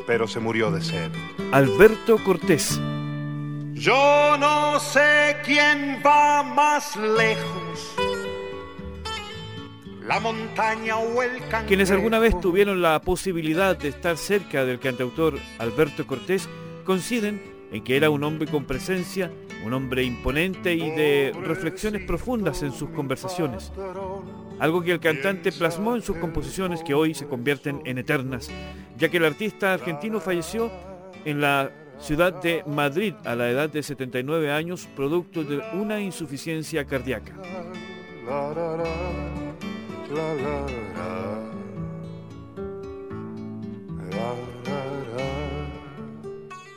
pero 0.08 0.26
se 0.26 0.40
murió 0.40 0.72
de 0.72 0.82
sed. 0.82 1.12
Alberto 1.52 2.18
Cortés. 2.24 2.80
Yo 3.74 4.36
no 4.38 4.80
sé 4.80 5.36
quién 5.44 6.02
va 6.04 6.42
más 6.42 6.96
lejos, 6.96 7.94
la 10.10 10.18
montaña 10.18 10.98
o 10.98 11.22
el 11.22 11.38
cangrejo. 11.38 11.68
Quienes 11.68 11.92
alguna 11.92 12.18
vez 12.18 12.38
tuvieron 12.40 12.82
la 12.82 13.00
posibilidad 13.00 13.78
de 13.78 13.90
estar 13.90 14.16
cerca 14.16 14.64
del 14.64 14.80
cantautor 14.80 15.38
Alberto 15.58 16.04
Cortés 16.04 16.48
coinciden 16.84 17.40
en 17.70 17.84
que 17.84 17.96
era 17.96 18.10
un 18.10 18.24
hombre 18.24 18.50
con 18.50 18.64
presencia, 18.64 19.30
un 19.64 19.72
hombre 19.72 20.02
imponente 20.02 20.74
y 20.74 20.90
de 20.90 21.32
reflexiones 21.44 22.04
profundas 22.06 22.64
en 22.64 22.72
sus 22.72 22.90
conversaciones. 22.90 23.70
Algo 24.58 24.82
que 24.82 24.90
el 24.90 24.98
cantante 24.98 25.52
plasmó 25.52 25.94
en 25.94 26.02
sus 26.02 26.16
composiciones 26.16 26.82
que 26.82 26.92
hoy 26.92 27.14
se 27.14 27.28
convierten 27.28 27.80
en 27.84 27.98
eternas, 27.98 28.50
ya 28.98 29.10
que 29.10 29.18
el 29.18 29.24
artista 29.24 29.74
argentino 29.74 30.18
falleció 30.18 30.72
en 31.24 31.40
la 31.40 31.70
ciudad 32.00 32.42
de 32.42 32.64
Madrid 32.66 33.14
a 33.24 33.36
la 33.36 33.48
edad 33.48 33.70
de 33.70 33.84
79 33.84 34.50
años 34.50 34.88
producto 34.96 35.44
de 35.44 35.62
una 35.74 36.00
insuficiencia 36.00 36.84
cardíaca. 36.84 37.32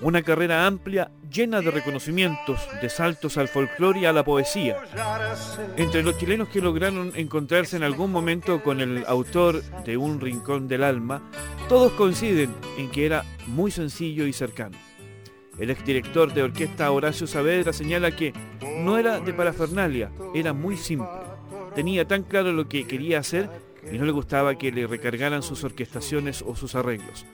Una 0.02 0.22
carrera 0.22 0.68
amplia, 0.68 1.10
llena 1.32 1.62
de 1.62 1.72
reconocimientos, 1.72 2.60
de 2.82 2.90
saltos 2.90 3.38
al 3.38 3.48
folclore 3.48 4.02
y 4.02 4.06
a 4.06 4.14
la 4.14 4.24
poesía. 4.24 4.78
Entre 5.78 6.04
los 6.04 6.18
chilenos 6.18 6.50
que 6.50 6.62
lograron 6.62 7.12
encontrarse 7.16 7.78
en 7.78 7.84
algún 7.84 8.12
momento 8.12 8.62
con 8.62 8.82
el 8.82 9.04
autor 9.08 9.64
de 9.84 9.98
Un 9.98 10.20
Rincón 10.20 10.68
del 10.68 10.84
Alma, 10.84 11.24
todos 11.70 11.94
coinciden 11.94 12.54
en 12.78 12.92
que 12.92 13.06
era 13.06 13.24
muy 13.48 13.72
sencillo 13.72 14.28
y 14.28 14.34
cercano. 14.34 14.78
El 15.58 15.70
exdirector 15.70 16.34
de 16.34 16.44
orquesta 16.44 16.92
Horacio 16.92 17.26
Saavedra 17.26 17.74
señala 17.74 18.16
que 18.16 18.34
no 18.80 18.98
era 18.98 19.20
de 19.20 19.34
parafernalia, 19.34 20.12
era 20.36 20.54
muy 20.54 20.78
simple. 20.78 21.33
Tenía 21.76 22.08
tan 22.08 22.24
claro 22.24 22.52
lo 22.52 22.68
que 22.68 22.86
quería 22.86 23.20
hacer 23.20 23.50
y 23.92 23.98
no 23.98 24.06
le 24.06 24.12
gustaba 24.12 24.58
que 24.58 24.72
le 24.72 24.88
recargaran 24.88 25.44
sus 25.44 25.64
orquestaciones 25.64 26.44
o 26.46 26.56
sus 26.56 26.76
arreglos. 26.76 27.26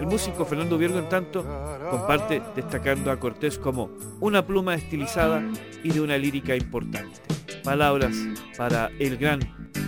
El 0.00 0.06
músico 0.06 0.44
Fernando 0.44 0.76
Viergo, 0.78 0.98
en 0.98 1.08
tanto, 1.08 1.44
comparte 1.90 2.42
destacando 2.54 3.10
a 3.10 3.18
Cortés 3.18 3.58
como 3.58 3.90
una 4.20 4.46
pluma 4.46 4.74
estilizada 4.74 5.42
y 5.82 5.90
de 5.90 6.00
una 6.00 6.18
lírica 6.18 6.56
importante. 6.56 7.20
Palabras 7.62 8.16
para 8.56 8.90
el 8.98 9.16
gran 9.16 9.40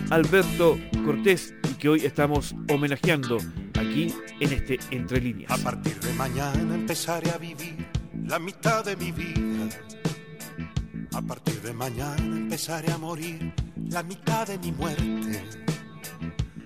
Alberto 0.09 0.77
Cortés 1.03 1.53
y 1.69 1.73
que 1.75 1.89
hoy 1.89 2.05
estamos 2.05 2.55
homenajeando 2.69 3.37
aquí 3.77 4.13
en 4.39 4.53
este 4.53 4.79
Entre 4.91 5.19
Líneas. 5.19 5.51
A 5.51 5.57
partir 5.63 5.99
de 5.99 6.13
mañana 6.13 6.75
empezaré 6.75 7.31
a 7.31 7.37
vivir 7.37 7.85
la 8.25 8.39
mitad 8.39 8.85
de 8.85 8.95
mi 8.95 9.11
vida. 9.11 9.69
A 11.15 11.21
partir 11.21 11.61
de 11.61 11.71
mañana 11.71 12.35
empezaré 12.35 12.91
a 12.91 12.97
morir 12.97 13.53
la 13.89 14.03
mitad 14.03 14.45
de 14.45 14.57
mi 14.57 14.73
muerte. 14.73 15.45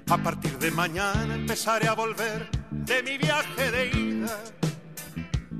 A 0.09 0.17
partir 0.17 0.57
de 0.57 0.71
mañana 0.71 1.35
empezaré 1.35 1.87
a 1.87 1.93
volver 1.93 2.49
de 2.71 3.03
mi 3.03 3.19
viaje 3.19 3.71
de 3.71 3.91
ida. 3.91 4.39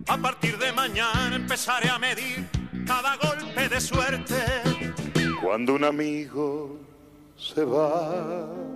A 0.08 0.18
partir 0.18 0.58
de 0.58 0.72
mañana 0.72 1.36
empezaré 1.36 1.88
a 1.88 2.00
medir 2.00 2.50
cada 2.88 3.16
golpe 3.18 3.70
de 3.70 3.80
suerte. 3.80 4.44
Cuando 5.40 5.76
un 5.76 5.84
amigo 5.84 6.80
se 7.38 7.64
va. 7.64 8.69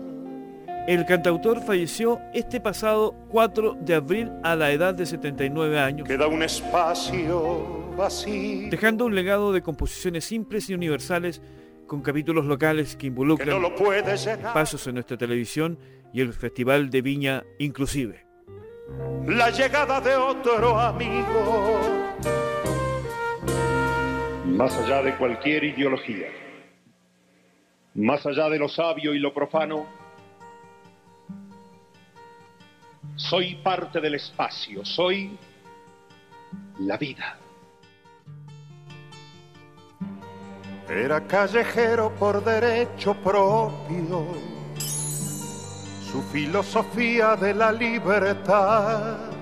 El 0.85 1.05
cantautor 1.05 1.61
falleció 1.61 2.19
este 2.33 2.59
pasado 2.59 3.15
4 3.29 3.77
de 3.79 3.95
abril 3.95 4.31
a 4.43 4.55
la 4.57 4.71
edad 4.71 4.93
de 4.93 5.05
79 5.05 5.79
años, 5.79 6.07
Queda 6.07 6.27
un 6.27 6.43
espacio 6.43 7.93
vacío 7.95 8.69
dejando 8.69 9.05
un 9.05 9.15
legado 9.15 9.53
de 9.53 9.61
composiciones 9.61 10.25
simples 10.25 10.69
y 10.69 10.73
universales 10.73 11.41
con 11.87 12.01
capítulos 12.01 12.45
locales 12.45 12.95
que 12.95 12.97
que 12.97 13.05
no 13.07 13.11
involucran 13.11 13.61
lo 13.61 13.71
llenar. 14.15 14.53
pasos 14.53 14.85
en 14.87 14.95
nuestra 14.95 15.15
televisión 15.15 15.79
y 16.11 16.19
el 16.19 16.33
Festival 16.33 16.89
de 16.89 17.01
Viña 17.01 17.43
inclusive. 17.59 18.25
La 19.25 19.51
llegada 19.51 20.01
de 20.01 20.15
otro 20.15 20.77
amigo. 20.77 21.79
más 24.45 24.77
allá 24.79 25.01
de 25.01 25.15
cualquier 25.15 25.63
ideología, 25.63 26.27
más 27.95 28.25
allá 28.25 28.49
de 28.49 28.59
lo 28.59 28.67
sabio 28.67 29.13
y 29.13 29.19
lo 29.19 29.33
profano, 29.33 30.02
Soy 33.15 33.55
parte 33.55 34.01
del 34.01 34.15
espacio, 34.15 34.83
soy 34.83 35.37
la 36.79 36.97
vida. 36.97 37.37
Era 40.89 41.25
callejero 41.25 42.13
por 42.15 42.43
derecho 42.43 43.13
propio, 43.15 44.27
su 44.77 46.21
filosofía 46.31 47.35
de 47.35 47.53
la 47.53 47.71
libertad 47.71 49.33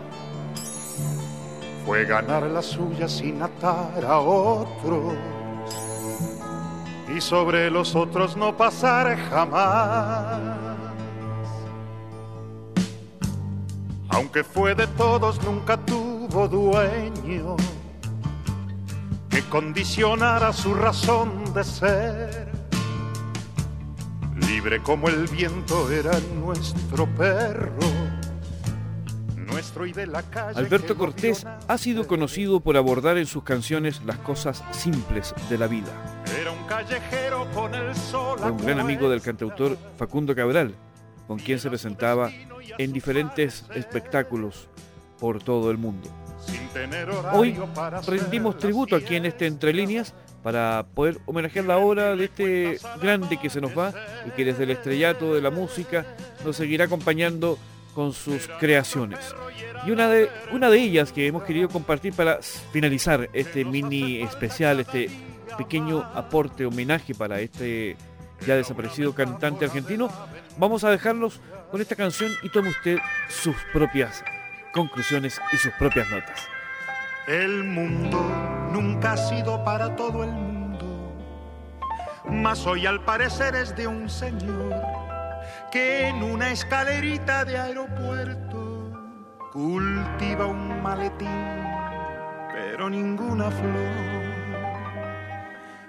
fue 1.86 2.06
ganar 2.06 2.44
la 2.44 2.62
suya 2.62 3.08
sin 3.08 3.42
atar 3.42 4.06
a 4.06 4.20
otros 4.20 5.16
y 7.16 7.20
sobre 7.20 7.70
los 7.70 7.96
otros 7.96 8.38
no 8.38 8.56
pasar 8.56 9.18
jamás. 9.30 10.71
Aunque 14.12 14.44
fue 14.44 14.76
de 14.76 14.88
todos, 14.88 15.42
nunca 15.44 15.78
tuvo 15.78 16.48
dueño 16.48 17.56
que 19.30 19.42
condicionara 19.44 20.52
su 20.52 20.74
razón 20.74 21.54
de 21.54 21.64
ser. 21.64 22.52
Libre 24.48 24.82
como 24.84 25.08
el 25.08 25.28
viento 25.28 25.90
era 25.90 26.12
nuestro 26.36 27.08
perro, 27.16 27.80
nuestro 29.38 29.86
y 29.86 29.94
de 29.94 30.08
la 30.08 30.24
calle. 30.24 30.60
Alberto 30.60 30.98
Cortés 30.98 31.48
ha 31.68 31.78
sido 31.78 32.06
conocido 32.06 32.60
por 32.60 32.76
abordar 32.76 33.18
en 33.18 33.26
sus 33.26 33.44
canciones 33.44 34.02
las 34.06 34.18
cosas 34.18 34.62
simples 34.72 35.34
de 35.50 35.58
la 35.58 35.68
vida. 35.68 35.92
Era 36.40 36.52
un 36.52 36.64
callejero 36.66 37.48
con 37.54 37.74
el 37.74 37.96
sol. 37.96 38.38
Fue 38.40 38.52
un 38.52 38.58
gran 38.58 38.80
amigo 38.80 39.10
del 39.10 39.22
cantautor 39.22 39.78
Facundo 39.98 40.36
Cabral, 40.36 40.76
con 41.28 41.40
quien 41.40 41.60
se 41.60 41.70
presentaba 41.70 42.32
en 42.78 42.94
diferentes 42.94 43.66
espectáculos 43.76 44.68
por 45.20 45.44
todo 45.44 45.72
el 45.72 45.78
mundo. 45.78 46.10
Hoy 47.34 47.56
rendimos 48.08 48.58
tributo 48.58 48.96
aquí 48.96 49.16
en 49.16 49.26
este 49.26 49.46
Entre 49.46 49.74
Líneas 49.74 50.14
para 50.42 50.86
poder 50.96 51.20
homenajear 51.26 51.66
la 51.66 51.78
obra 51.78 52.16
de 52.16 52.26
este 52.26 52.80
grande 53.02 53.38
que 53.38 53.50
se 53.50 53.62
nos 53.62 53.78
va 53.78 53.94
y 54.26 54.32
que 54.32 54.46
desde 54.46 54.64
el 54.64 54.72
estrellato 54.72 55.36
de 55.36 55.42
la 55.42 55.52
música 55.52 56.06
nos 56.44 56.56
seguirá 56.56 56.86
acompañando 56.86 57.60
con 57.94 58.14
sus 58.14 58.48
creaciones. 58.60 59.20
Y 59.86 59.92
una 59.92 60.08
de, 60.10 60.30
una 60.52 60.70
de 60.70 60.80
ellas 60.80 61.12
que 61.12 61.28
hemos 61.28 61.44
querido 61.44 61.70
compartir 61.70 62.14
para 62.14 62.40
finalizar 62.72 63.30
este 63.34 63.66
mini 63.66 64.22
especial, 64.22 64.80
este 64.80 65.10
pequeño 65.58 66.00
aporte, 66.14 66.66
homenaje 66.66 67.14
para 67.14 67.40
este 67.42 67.98
ya 68.46 68.56
desaparecido 68.56 69.14
cantante 69.14 69.66
argentino, 69.66 70.10
vamos 70.58 70.84
a 70.84 70.90
dejarlos 70.90 71.40
con 71.70 71.82
esta 71.82 71.96
canción 71.96 72.32
y 72.44 72.50
tome 72.50 72.70
usted 72.70 72.98
sus 73.30 73.56
propias 73.74 74.24
conclusiones 74.74 75.40
y 75.52 75.58
sus 75.58 75.72
propias 75.74 76.10
notas. 76.10 76.48
El 77.28 77.64
mundo 77.64 78.20
nunca 78.72 79.14
ha 79.14 79.18
sido 79.18 79.64
para 79.64 79.96
todo 79.96 80.24
el 80.24 80.32
mundo, 80.32 81.16
mas 82.30 82.66
hoy 82.66 82.86
al 82.86 83.04
parecer 83.04 83.56
es 83.56 83.76
de 83.76 83.88
un 83.88 84.10
señor 84.10 84.74
que 85.72 86.08
en 86.08 86.24
una 86.24 86.52
escalerita 86.52 87.46
de 87.46 87.58
aeropuerto 87.58 88.52
cultiva 89.52 90.46
un 90.46 90.82
maletín, 90.82 91.28
pero 92.54 92.90
ninguna 92.90 93.52
flor. 93.52 94.21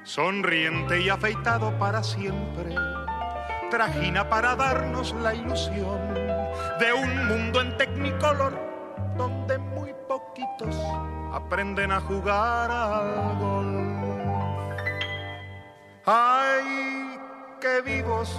Sonriente 0.04 1.00
y 1.00 1.08
afeitado 1.08 1.78
para 1.78 2.02
siempre, 2.02 2.74
trajina 3.70 4.28
para 4.28 4.56
darnos 4.56 5.14
la 5.22 5.32
ilusión 5.32 6.12
de 6.80 6.92
un 6.92 7.28
mundo 7.28 7.60
en 7.60 7.76
tecnicolor 7.76 8.52
donde 9.16 9.58
muy 9.58 9.94
poquitos 10.08 10.76
aprenden 11.32 11.92
a 11.92 12.00
jugar 12.00 12.68
al 12.68 13.38
golf. 13.38 13.82
¡Ay, 16.04 17.18
qué 17.60 17.80
vivos 17.82 18.36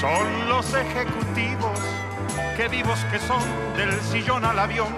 son 0.00 0.48
los 0.48 0.72
ejecutivos! 0.72 1.78
¡Qué 2.56 2.66
vivos 2.68 2.98
que 3.12 3.18
son 3.18 3.42
del 3.76 3.92
sillón 4.00 4.46
al 4.46 4.58
avión, 4.58 4.88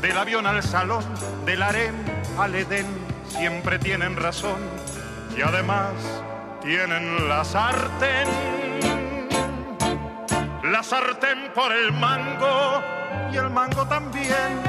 del 0.00 0.16
avión 0.16 0.46
al 0.46 0.62
salón, 0.62 1.04
del 1.44 1.62
harem 1.62 1.94
al 2.38 2.54
edén! 2.54 3.03
Siempre 3.36 3.80
tienen 3.80 4.16
razón 4.16 4.60
y 5.36 5.42
además 5.42 5.92
tienen 6.62 7.28
la 7.28 7.44
sartén. 7.44 8.28
La 10.70 10.82
sartén 10.82 11.50
por 11.52 11.72
el 11.72 11.92
mango 11.92 12.80
y 13.32 13.36
el 13.36 13.50
mango 13.50 13.86
también. 13.86 14.62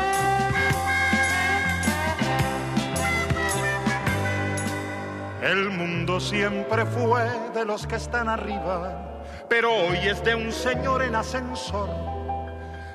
El 5.43 5.69
mundo 5.69 6.19
siempre 6.19 6.87
fue 6.87 7.23
de 7.53 7.65
los 7.65 7.85
que 7.85 7.97
están 7.97 8.27
arriba, 8.27 9.21
pero 9.47 9.71
hoy 9.71 9.97
es 9.99 10.23
de 10.23 10.33
un 10.33 10.51
señor 10.51 11.03
en 11.03 11.13
ascensor, 11.13 11.87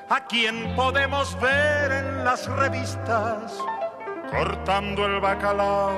a 0.09 0.25
quien 0.25 0.75
podemos 0.75 1.39
ver 1.39 1.93
en 1.93 2.25
las 2.25 2.47
revistas, 2.47 3.57
cortando 4.31 5.05
el 5.05 5.19
bacalao 5.19 5.91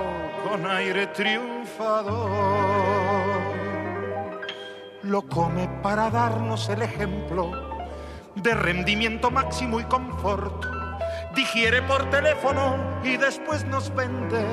con 0.44 0.66
aire 0.66 1.08
triunfador 1.08 2.74
lo 5.04 5.22
come 5.24 5.70
para 5.82 6.10
darnos 6.10 6.70
el 6.70 6.82
ejemplo 6.82 7.52
de 8.36 8.54
rendimiento 8.54 9.30
máximo 9.30 9.80
y 9.80 9.84
confort. 9.84 10.66
Digiere 11.36 11.82
por 11.84 12.10
teléfono 12.10 13.02
y 13.04 13.18
después 13.18 13.66
nos 13.66 13.94
vende 13.94 14.44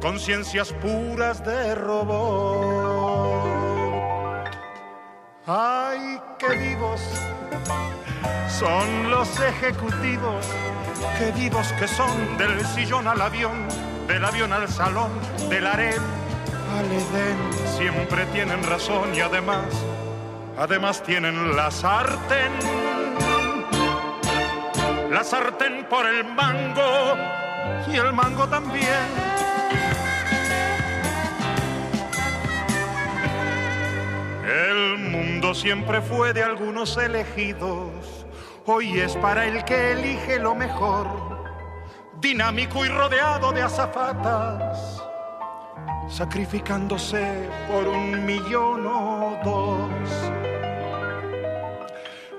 conciencias 0.00 0.72
puras 0.74 1.44
de 1.44 1.74
robot. 1.74 3.67
¡Ay, 5.50 6.20
qué 6.38 6.58
vivos 6.58 7.00
son 8.50 9.10
los 9.10 9.40
ejecutivos! 9.40 10.44
¡Qué 11.18 11.32
vivos 11.32 11.72
que 11.78 11.88
son 11.88 12.36
del 12.36 12.66
sillón 12.66 13.08
al 13.08 13.18
avión, 13.18 13.66
del 14.06 14.26
avión 14.26 14.52
al 14.52 14.68
salón, 14.68 15.10
del 15.48 15.66
harem 15.66 16.02
al 16.76 16.84
Edén! 16.84 17.38
Siempre 17.78 18.26
tienen 18.26 18.62
razón 18.62 19.14
y 19.14 19.20
además, 19.20 19.64
además 20.58 21.02
tienen 21.02 21.56
la 21.56 21.70
sartén. 21.70 22.52
La 25.10 25.24
sartén 25.24 25.86
por 25.88 26.04
el 26.04 26.24
mango 26.24 27.16
y 27.90 27.96
el 27.96 28.12
mango 28.12 28.46
también. 28.48 29.28
El 34.48 34.96
mundo 34.96 35.52
siempre 35.52 36.00
fue 36.00 36.32
de 36.32 36.42
algunos 36.42 36.96
elegidos, 36.96 38.24
hoy 38.64 38.98
es 38.98 39.14
para 39.16 39.44
el 39.44 39.62
que 39.66 39.92
elige 39.92 40.38
lo 40.38 40.54
mejor, 40.54 41.06
dinámico 42.18 42.82
y 42.82 42.88
rodeado 42.88 43.52
de 43.52 43.60
azafatas, 43.60 45.02
sacrificándose 46.08 47.46
por 47.70 47.86
un 47.88 48.24
millón 48.24 48.86
o 48.86 49.38
dos. 49.44 50.32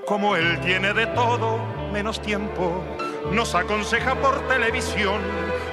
Como 0.08 0.36
él 0.36 0.60
tiene 0.62 0.96
de 0.96 1.06
todo 1.06 1.60
menos 1.94 2.20
tiempo, 2.20 2.84
nos 3.32 3.54
aconseja 3.54 4.16
por 4.16 4.48
televisión 4.48 5.22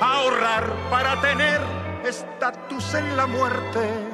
ahorrar 0.03 0.71
para 0.91 1.19
tener 1.23 1.63
estatus 2.05 2.93
en 2.93 3.17
la 3.17 3.27
muerte 3.27 4.06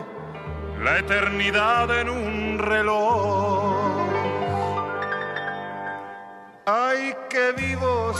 la 0.82 0.98
eternidad 0.98 1.96
en 2.00 2.10
un 2.10 2.58
reloj. 2.58 4.08
¡Ay, 6.66 7.14
qué 7.30 7.52
vivos! 7.52 8.16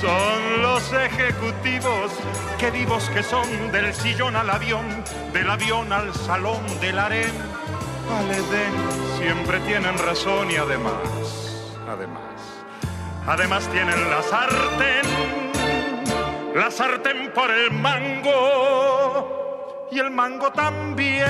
Son 0.00 0.62
los 0.62 0.92
ejecutivos, 0.92 2.10
qué 2.58 2.72
vivos 2.72 3.08
que 3.10 3.22
son 3.22 3.70
del 3.70 3.94
sillón 3.94 4.34
al 4.34 4.50
avión, 4.50 4.84
del 5.32 5.48
avión 5.48 5.92
al 5.92 6.12
salón, 6.12 6.60
del 6.80 6.98
harem 6.98 7.30
al 8.18 8.30
Edén. 8.30 8.72
Siempre 9.18 9.60
tienen 9.60 9.96
razón 9.98 10.50
y 10.50 10.56
además, 10.56 10.92
además, 11.88 12.32
además 13.28 13.68
tienen 13.68 14.10
la 14.10 14.22
sartén, 14.22 15.06
la 16.56 16.70
sartén 16.72 17.30
por 17.32 17.48
el 17.48 17.70
mango 17.70 19.41
y 19.92 19.98
el 19.98 20.10
mango 20.10 20.50
también. 20.52 21.26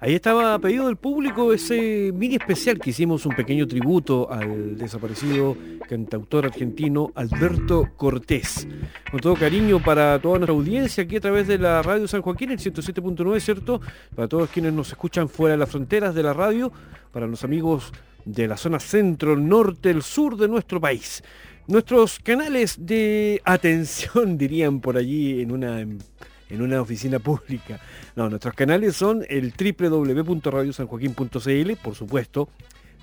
Ahí 0.00 0.14
estaba 0.14 0.58
pedido 0.58 0.86
del 0.86 0.96
público 0.96 1.54
ese 1.54 2.12
mini 2.12 2.34
especial 2.34 2.78
que 2.78 2.90
hicimos 2.90 3.24
un 3.24 3.34
pequeño 3.34 3.66
tributo 3.66 4.30
al 4.30 4.76
desaparecido 4.76 5.56
cantautor 5.88 6.44
argentino 6.44 7.10
Alberto 7.14 7.88
Cortés. 7.96 8.68
Con 9.10 9.20
todo 9.20 9.34
cariño 9.34 9.82
para 9.82 10.18
toda 10.18 10.38
nuestra 10.38 10.54
audiencia 10.54 11.04
aquí 11.04 11.16
a 11.16 11.20
través 11.20 11.46
de 11.46 11.56
la 11.56 11.80
radio 11.80 12.06
San 12.06 12.20
Joaquín, 12.20 12.50
el 12.50 12.58
107.9, 12.58 13.40
¿cierto? 13.40 13.80
Para 14.14 14.28
todos 14.28 14.50
quienes 14.50 14.74
nos 14.74 14.88
escuchan 14.88 15.26
fuera 15.28 15.52
de 15.54 15.58
las 15.58 15.70
fronteras 15.70 16.14
de 16.14 16.22
la 16.22 16.34
radio, 16.34 16.70
para 17.10 17.26
los 17.26 17.42
amigos 17.42 17.90
de 18.26 18.46
la 18.46 18.58
zona 18.58 18.80
centro, 18.80 19.36
norte, 19.36 19.90
el 19.90 20.02
sur 20.02 20.36
de 20.36 20.48
nuestro 20.48 20.80
país. 20.80 21.22
Nuestros 21.66 22.18
canales 22.18 22.76
de 22.78 23.40
atención, 23.44 24.36
dirían 24.44 24.80
por 24.80 24.98
allí 24.98 25.40
en 25.40 25.50
una, 25.50 25.80
en 25.80 26.02
una 26.50 26.82
oficina 26.82 27.18
pública. 27.18 27.80
No, 28.16 28.28
nuestros 28.28 28.52
canales 28.54 28.96
son 28.96 29.24
el 29.30 29.52
www.radiosanjoaquín.cl, 29.52 31.72
por 31.82 31.94
supuesto, 31.94 32.50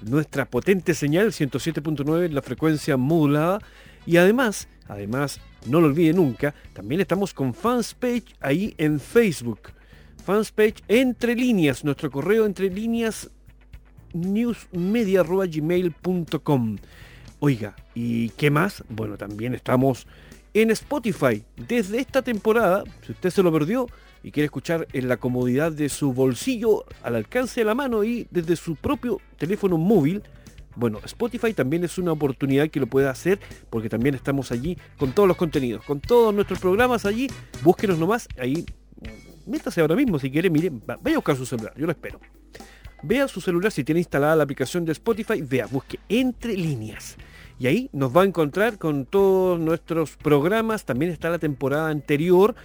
nuestra 0.03 0.45
potente 0.45 0.93
señal 0.93 1.31
107.9 1.31 2.25
en 2.25 2.35
la 2.35 2.43
frecuencia 2.43 2.97
modulada 2.97 3.57
y 4.05 4.17
además, 4.17 4.67
además, 4.87 5.41
no 5.65 5.81
lo 5.81 5.87
olvide 5.87 6.13
nunca, 6.13 6.53
también 6.73 7.01
estamos 7.01 7.33
con 7.33 7.55
Fanspage 7.55 8.35
ahí 8.41 8.75
en 8.77 8.99
Facebook. 8.99 9.71
Fanspage 10.23 10.83
entre 10.87 11.35
líneas, 11.35 11.83
nuestro 11.83 12.11
correo 12.11 12.45
entre 12.45 12.69
líneas 12.69 13.31
newsmedia.gmail.com. 14.13 16.77
Oiga, 17.43 17.75
¿y 17.95 18.29
qué 18.29 18.51
más? 18.51 18.83
Bueno, 18.87 19.17
también 19.17 19.55
estamos 19.55 20.05
en 20.53 20.69
Spotify. 20.69 21.43
Desde 21.57 21.99
esta 21.99 22.21
temporada, 22.21 22.83
si 23.03 23.13
usted 23.13 23.31
se 23.31 23.41
lo 23.41 23.51
perdió 23.51 23.87
y 24.21 24.29
quiere 24.29 24.45
escuchar 24.45 24.87
en 24.93 25.07
la 25.07 25.17
comodidad 25.17 25.71
de 25.71 25.89
su 25.89 26.13
bolsillo, 26.13 26.85
al 27.01 27.15
alcance 27.15 27.61
de 27.61 27.65
la 27.65 27.73
mano 27.73 28.03
y 28.03 28.27
desde 28.29 28.55
su 28.55 28.75
propio 28.75 29.19
teléfono 29.39 29.79
móvil, 29.79 30.21
bueno, 30.75 30.99
Spotify 31.03 31.51
también 31.51 31.83
es 31.83 31.97
una 31.97 32.11
oportunidad 32.11 32.69
que 32.69 32.79
lo 32.79 32.85
pueda 32.85 33.09
hacer 33.09 33.39
porque 33.71 33.89
también 33.89 34.13
estamos 34.13 34.51
allí 34.51 34.77
con 34.99 35.11
todos 35.11 35.27
los 35.27 35.35
contenidos, 35.35 35.83
con 35.83 35.99
todos 35.99 36.31
nuestros 36.35 36.59
programas 36.59 37.07
allí. 37.07 37.27
Búsquenos 37.63 37.97
nomás, 37.97 38.27
ahí, 38.37 38.67
métase 39.47 39.81
ahora 39.81 39.95
mismo 39.95 40.19
si 40.19 40.29
quiere, 40.29 40.51
mire, 40.51 40.69
vaya 40.69 41.15
a 41.15 41.17
buscar 41.17 41.35
su 41.35 41.47
celular, 41.47 41.73
yo 41.75 41.87
lo 41.87 41.91
espero. 41.91 42.19
Vea 43.01 43.27
su 43.27 43.41
celular 43.41 43.71
si 43.71 43.83
tiene 43.83 43.99
instalada 43.99 44.35
la 44.35 44.43
aplicación 44.43 44.85
de 44.85 44.91
Spotify, 44.91 45.41
vea, 45.41 45.65
busque 45.65 45.97
entre 46.07 46.55
líneas. 46.55 47.17
Y 47.61 47.67
ahí 47.67 47.89
nos 47.93 48.17
va 48.17 48.23
a 48.23 48.25
encontrar 48.25 48.79
con 48.79 49.05
todos 49.05 49.59
nuestros 49.59 50.17
programas, 50.17 50.83
también 50.83 51.11
está 51.11 51.29
la 51.29 51.37
temporada 51.37 51.89
anterior 51.89 52.55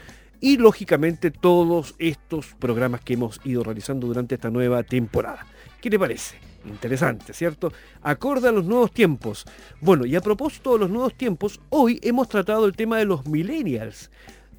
y 0.40 0.56
lógicamente 0.56 1.30
todos 1.30 1.94
estos 1.98 2.54
programas 2.58 3.02
que 3.02 3.12
hemos 3.12 3.38
ido 3.44 3.62
realizando 3.62 4.06
durante 4.06 4.36
esta 4.36 4.48
nueva 4.48 4.84
temporada. 4.84 5.44
¿Qué 5.82 5.90
le 5.90 5.98
parece? 5.98 6.36
Interesante, 6.64 7.34
¿cierto? 7.34 7.74
Acorde 8.00 8.48
a 8.48 8.52
los 8.52 8.64
nuevos 8.64 8.90
tiempos. 8.90 9.44
Bueno, 9.82 10.06
y 10.06 10.16
a 10.16 10.22
propósito 10.22 10.72
de 10.72 10.78
los 10.78 10.88
nuevos 10.88 11.14
tiempos, 11.14 11.60
hoy 11.68 12.00
hemos 12.02 12.30
tratado 12.30 12.64
el 12.64 12.74
tema 12.74 12.96
de 12.96 13.04
los 13.04 13.26
millennials. 13.26 14.10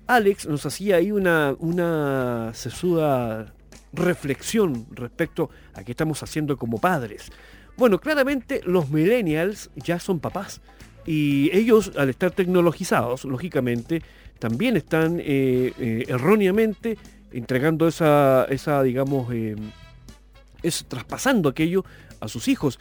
Alex 0.05 0.47
nos 0.47 0.63
hacía 0.67 0.97
ahí 0.97 1.11
una, 1.11 1.55
una 1.57 2.51
sesuda 2.53 3.55
reflexión 3.91 4.85
respecto 4.91 5.49
a 5.73 5.83
qué 5.83 5.93
estamos 5.93 6.21
haciendo 6.21 6.57
como 6.57 6.77
padres. 6.77 7.31
Bueno, 7.77 7.99
claramente 7.99 8.61
los 8.65 8.89
millennials 8.89 9.69
ya 9.75 9.99
son 9.99 10.19
papás 10.19 10.61
y 11.05 11.55
ellos 11.55 11.91
al 11.95 12.09
estar 12.09 12.31
tecnologizados, 12.31 13.23
lógicamente, 13.23 14.01
también 14.39 14.77
están 14.77 15.19
eh, 15.19 15.73
eh, 15.79 16.05
erróneamente 16.07 16.97
entregando 17.31 17.87
esa, 17.87 18.45
esa 18.49 18.81
digamos, 18.81 19.31
eh, 19.31 19.55
es 20.63 20.85
traspasando 20.87 21.49
aquello 21.49 21.85
a 22.19 22.27
sus 22.27 22.47
hijos. 22.47 22.79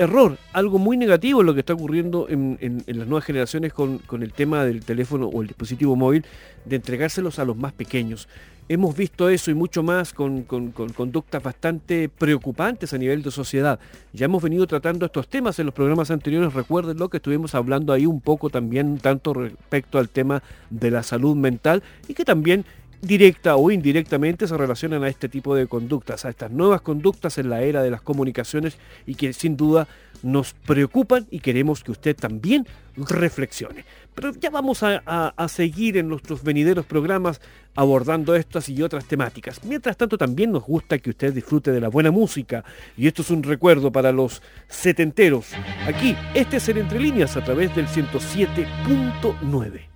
Error, 0.00 0.38
algo 0.54 0.78
muy 0.78 0.96
negativo 0.96 1.42
lo 1.42 1.52
que 1.52 1.60
está 1.60 1.74
ocurriendo 1.74 2.26
en, 2.30 2.82
las 2.86 3.06
nuevas 3.06 3.22
generaciones 3.22 3.74
con, 3.74 4.00
el 4.10 4.32
tema 4.32 4.64
del 4.64 4.82
teléfono 4.82 5.26
o 5.26 5.42
el 5.42 5.48
dispositivo 5.48 5.94
móvil, 5.94 6.24
de 6.64 6.76
entregárselos 6.76 7.38
a 7.38 7.44
los 7.44 7.54
más 7.54 7.74
pequeños 7.74 8.26
hemos 8.70 8.96
visto 8.96 9.28
eso 9.28 9.50
y 9.50 9.54
mucho 9.54 9.82
más 9.82 10.12
con, 10.12 10.44
conductas 10.44 11.42
bastante 11.42 12.08
preocupantes 12.08 12.94
a 12.94 12.98
nivel 12.98 13.20
de 13.20 13.32
sociedad. 13.32 13.80
Ya 14.12 14.26
hemos 14.26 14.40
venido 14.40 14.64
tratando 14.68 15.06
estos 15.06 15.26
temas 15.26 15.58
en 15.58 15.66
los 15.66 15.74
programas 15.74 16.12
anteriores, 16.12 16.54
recuerden 16.54 16.96
lo 16.96 17.08
que 17.08 17.16
estuvimos 17.16 17.56
hablando 17.56 17.92
ahí 17.92 18.06
un 18.06 18.20
poco 18.20 18.48
también 18.48 18.98
tanto 18.98 19.34
respecto 19.34 19.98
al 19.98 20.08
tema 20.08 20.44
de 20.70 20.92
la 20.92 21.02
salud 21.02 21.34
mental 21.34 21.82
y 22.06 22.14
que 22.14 22.24
también 22.24 22.64
directa 23.02 23.56
o 23.56 23.70
indirectamente 23.70 24.46
se 24.46 24.56
relacionan 24.56 25.04
a 25.04 25.08
este 25.08 25.28
tipo 25.28 25.54
de 25.54 25.66
conductas, 25.66 26.24
a 26.24 26.30
estas 26.30 26.50
nuevas 26.50 26.82
conductas 26.82 27.38
en 27.38 27.50
la 27.50 27.62
era 27.62 27.82
de 27.82 27.90
las 27.90 28.02
comunicaciones 28.02 28.76
y 29.06 29.14
que 29.14 29.32
sin 29.32 29.56
duda 29.56 29.88
nos 30.22 30.52
preocupan 30.52 31.26
y 31.30 31.40
queremos 31.40 31.82
que 31.82 31.92
usted 31.92 32.14
también 32.14 32.66
reflexione. 32.96 33.84
Pero 34.14 34.32
ya 34.34 34.50
vamos 34.50 34.82
a, 34.82 35.32
seguir 35.48 35.96
en 35.96 36.08
nuestros 36.08 36.42
venideros 36.42 36.84
programas 36.84 37.40
abordando 37.74 38.34
estas 38.34 38.68
y 38.68 38.82
otras 38.82 39.06
temáticas. 39.06 39.64
Mientras 39.64 39.96
tanto 39.96 40.18
también 40.18 40.52
nos 40.52 40.64
gusta 40.64 40.98
que 40.98 41.10
usted 41.10 41.32
disfrute 41.32 41.72
de 41.72 41.80
la 41.80 41.88
buena 41.88 42.10
música 42.10 42.64
y 42.96 43.06
esto 43.06 43.22
es 43.22 43.30
un 43.30 43.42
recuerdo 43.42 43.90
para 43.90 44.12
los 44.12 44.42
setenteros. 44.68 45.46
Aquí, 45.86 46.14
este 46.34 46.58
es 46.58 46.68
el 46.68 46.78
Entre 46.78 47.00
Líneas 47.00 47.36
a 47.36 47.44
través 47.44 47.74
del 47.74 47.86
107.9. 47.86 49.89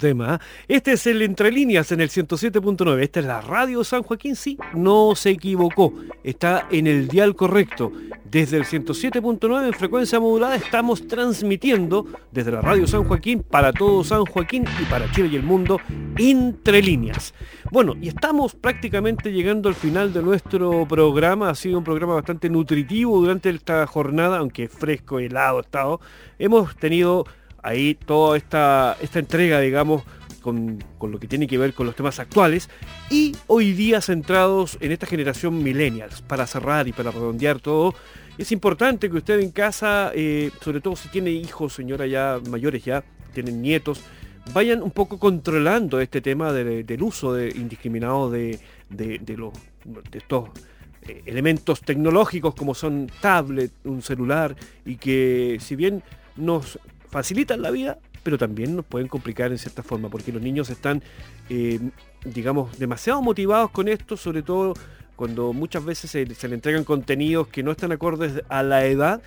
Tema. 0.00 0.34
¿ah? 0.34 0.40
Este 0.68 0.92
es 0.92 1.06
el 1.06 1.20
Entre 1.20 1.52
Líneas 1.52 1.92
en 1.92 2.00
el 2.00 2.08
107.9. 2.08 3.02
Esta 3.02 3.20
es 3.20 3.26
la 3.26 3.42
Radio 3.42 3.84
San 3.84 4.02
Joaquín. 4.02 4.34
Sí, 4.34 4.56
no 4.74 5.14
se 5.14 5.30
equivocó. 5.30 5.92
Está 6.24 6.66
en 6.70 6.86
el 6.86 7.08
dial 7.08 7.36
correcto. 7.36 7.92
Desde 8.24 8.56
el 8.56 8.64
107.9 8.64 9.66
en 9.66 9.72
frecuencia 9.74 10.18
modulada 10.18 10.56
estamos 10.56 11.06
transmitiendo 11.06 12.06
desde 12.32 12.50
la 12.50 12.60
Radio 12.60 12.86
San 12.86 13.04
Joaquín 13.04 13.42
para 13.42 13.72
todo 13.72 14.02
San 14.02 14.24
Joaquín 14.24 14.64
y 14.80 14.84
para 14.86 15.10
Chile 15.12 15.28
y 15.32 15.36
el 15.36 15.42
mundo 15.42 15.78
Entre 16.16 16.82
Líneas. 16.82 17.34
Bueno, 17.70 17.94
y 18.00 18.08
estamos 18.08 18.54
prácticamente 18.54 19.30
llegando 19.30 19.68
al 19.68 19.74
final 19.74 20.12
de 20.12 20.22
nuestro 20.22 20.86
programa. 20.88 21.50
Ha 21.50 21.54
sido 21.54 21.78
un 21.78 21.84
programa 21.84 22.14
bastante 22.14 22.48
nutritivo 22.48 23.20
durante 23.20 23.50
esta 23.50 23.86
jornada, 23.86 24.38
aunque 24.38 24.68
fresco, 24.68 25.18
helado, 25.18 25.60
estado. 25.60 26.00
Hemos 26.38 26.74
tenido 26.76 27.26
ahí 27.66 27.94
toda 27.94 28.36
esta, 28.36 28.96
esta 29.00 29.18
entrega, 29.18 29.60
digamos, 29.60 30.02
con, 30.40 30.82
con, 30.98 31.10
lo 31.10 31.18
que 31.18 31.26
tiene 31.26 31.48
que 31.48 31.58
ver 31.58 31.74
con 31.74 31.86
los 31.86 31.96
temas 31.96 32.20
actuales 32.20 32.70
y 33.10 33.34
hoy 33.48 33.72
día 33.72 34.00
centrados 34.00 34.78
en 34.80 34.92
esta 34.92 35.06
generación 35.06 35.62
millennials. 35.62 36.22
Para 36.22 36.46
cerrar 36.46 36.86
y 36.86 36.92
para 36.92 37.10
redondear 37.10 37.58
todo, 37.58 37.94
es 38.38 38.52
importante 38.52 39.10
que 39.10 39.16
usted 39.16 39.40
en 39.40 39.50
casa, 39.50 40.12
eh, 40.14 40.50
sobre 40.60 40.80
todo 40.80 40.94
si 40.94 41.08
tiene 41.08 41.30
hijos, 41.30 41.72
señora 41.72 42.06
ya 42.06 42.38
mayores 42.48 42.84
ya, 42.84 43.02
tienen 43.34 43.60
nietos, 43.60 44.00
vayan 44.54 44.82
un 44.82 44.92
poco 44.92 45.18
controlando 45.18 46.00
este 46.00 46.20
tema 46.20 46.52
de, 46.52 46.84
del 46.84 47.02
uso 47.02 47.38
indiscriminado 47.40 48.30
de, 48.30 48.60
de 48.88 49.36
los, 49.36 49.52
de 49.84 50.18
estos 50.18 50.50
eh, 51.08 51.22
elementos 51.26 51.80
tecnológicos 51.80 52.54
como 52.54 52.74
son 52.74 53.10
tablet, 53.20 53.72
un 53.84 54.02
celular 54.02 54.54
y 54.84 54.96
que 54.96 55.58
si 55.60 55.74
bien 55.74 56.02
nos 56.36 56.78
facilitan 57.16 57.62
la 57.62 57.70
vida, 57.70 57.98
pero 58.22 58.36
también 58.36 58.76
nos 58.76 58.84
pueden 58.84 59.08
complicar 59.08 59.50
en 59.50 59.56
cierta 59.56 59.82
forma, 59.82 60.10
porque 60.10 60.32
los 60.32 60.42
niños 60.42 60.68
están, 60.68 61.02
eh, 61.48 61.80
digamos, 62.26 62.78
demasiado 62.78 63.22
motivados 63.22 63.70
con 63.70 63.88
esto, 63.88 64.18
sobre 64.18 64.42
todo 64.42 64.74
cuando 65.16 65.54
muchas 65.54 65.82
veces 65.82 66.10
se, 66.10 66.26
le 66.26 66.54
entregan 66.54 66.84
contenidos 66.84 67.48
que 67.48 67.62
no 67.62 67.70
están 67.70 67.90
acordes 67.90 68.42
a 68.50 68.62
la 68.62 68.84
edad, 68.84 69.22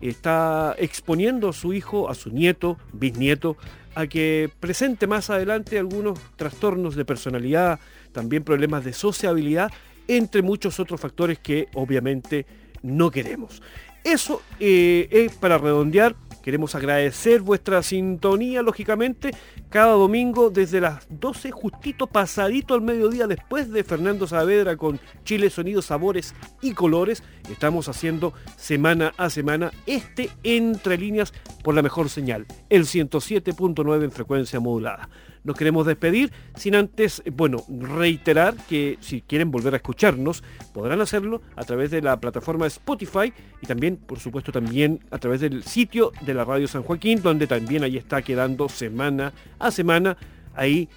está 0.00 0.74
exponiendo 0.78 1.50
a 1.50 1.52
su 1.52 1.74
hijo, 1.74 2.08
a 2.08 2.14
su 2.14 2.30
nieto, 2.30 2.78
bisnieto, 2.94 3.58
a 3.94 4.06
que 4.06 4.50
presente 4.58 5.06
más 5.06 5.28
adelante 5.28 5.78
algunos 5.78 6.18
trastornos 6.36 6.96
de 6.96 7.04
personalidad, 7.04 7.78
también 8.12 8.42
problemas 8.42 8.86
de 8.86 8.94
sociabilidad, 8.94 9.70
entre 10.08 10.40
muchos 10.40 10.80
otros 10.80 10.98
factores 10.98 11.38
que 11.40 11.68
obviamente 11.74 12.46
no 12.80 13.10
queremos. 13.10 13.60
Eso 14.02 14.40
eh, 14.60 15.08
es 15.10 15.34
para 15.36 15.58
redondear 15.58 16.16
Queremos 16.44 16.74
agradecer 16.74 17.40
vuestra 17.40 17.82
sintonía, 17.82 18.60
lógicamente, 18.60 19.30
cada 19.70 19.92
domingo 19.92 20.50
desde 20.50 20.78
las 20.78 21.06
12, 21.08 21.50
justito 21.50 22.06
pasadito 22.06 22.74
al 22.74 22.82
mediodía, 22.82 23.26
después 23.26 23.70
de 23.70 23.82
Fernando 23.82 24.26
Saavedra 24.26 24.76
con 24.76 25.00
Chile 25.24 25.48
Sonidos, 25.48 25.86
Sabores 25.86 26.34
y 26.60 26.72
Colores. 26.72 27.22
Estamos 27.50 27.88
haciendo 27.88 28.34
semana 28.58 29.14
a 29.16 29.30
semana 29.30 29.72
este 29.86 30.28
Entre 30.42 30.98
Líneas 30.98 31.32
por 31.62 31.74
la 31.74 31.80
mejor 31.80 32.10
señal, 32.10 32.44
el 32.68 32.82
107.9 32.84 34.04
en 34.04 34.12
frecuencia 34.12 34.60
modulada 34.60 35.08
nos 35.44 35.56
queremos 35.56 35.86
despedir. 35.86 36.32
Sin 36.56 36.74
antes, 36.74 37.22
bueno, 37.32 37.64
reiterar 37.68 38.54
que 38.68 38.98
si 39.00 39.20
quieren 39.20 39.50
volver 39.50 39.74
a 39.74 39.76
escucharnos, 39.76 40.42
podrán 40.72 41.00
hacerlo 41.00 41.42
a 41.54 41.64
través 41.64 41.90
de 41.90 42.02
la 42.02 42.18
plataforma 42.18 42.66
Spotify 42.66 43.32
y 43.62 43.66
también, 43.66 43.96
por 43.96 44.18
supuesto, 44.18 44.50
también 44.50 45.00
a 45.10 45.18
través 45.18 45.40
del 45.40 45.62
sitio 45.62 46.12
de 46.22 46.34
la 46.34 46.44
Radio 46.44 46.66
San 46.66 46.82
Joaquín, 46.82 47.22
donde 47.22 47.46
también 47.46 47.84
ahí 47.84 47.96
está 47.96 48.22
quedando 48.22 48.68
semana 48.68 49.32
a 49.58 49.70
semana 49.70 50.16
ahí 50.54 50.88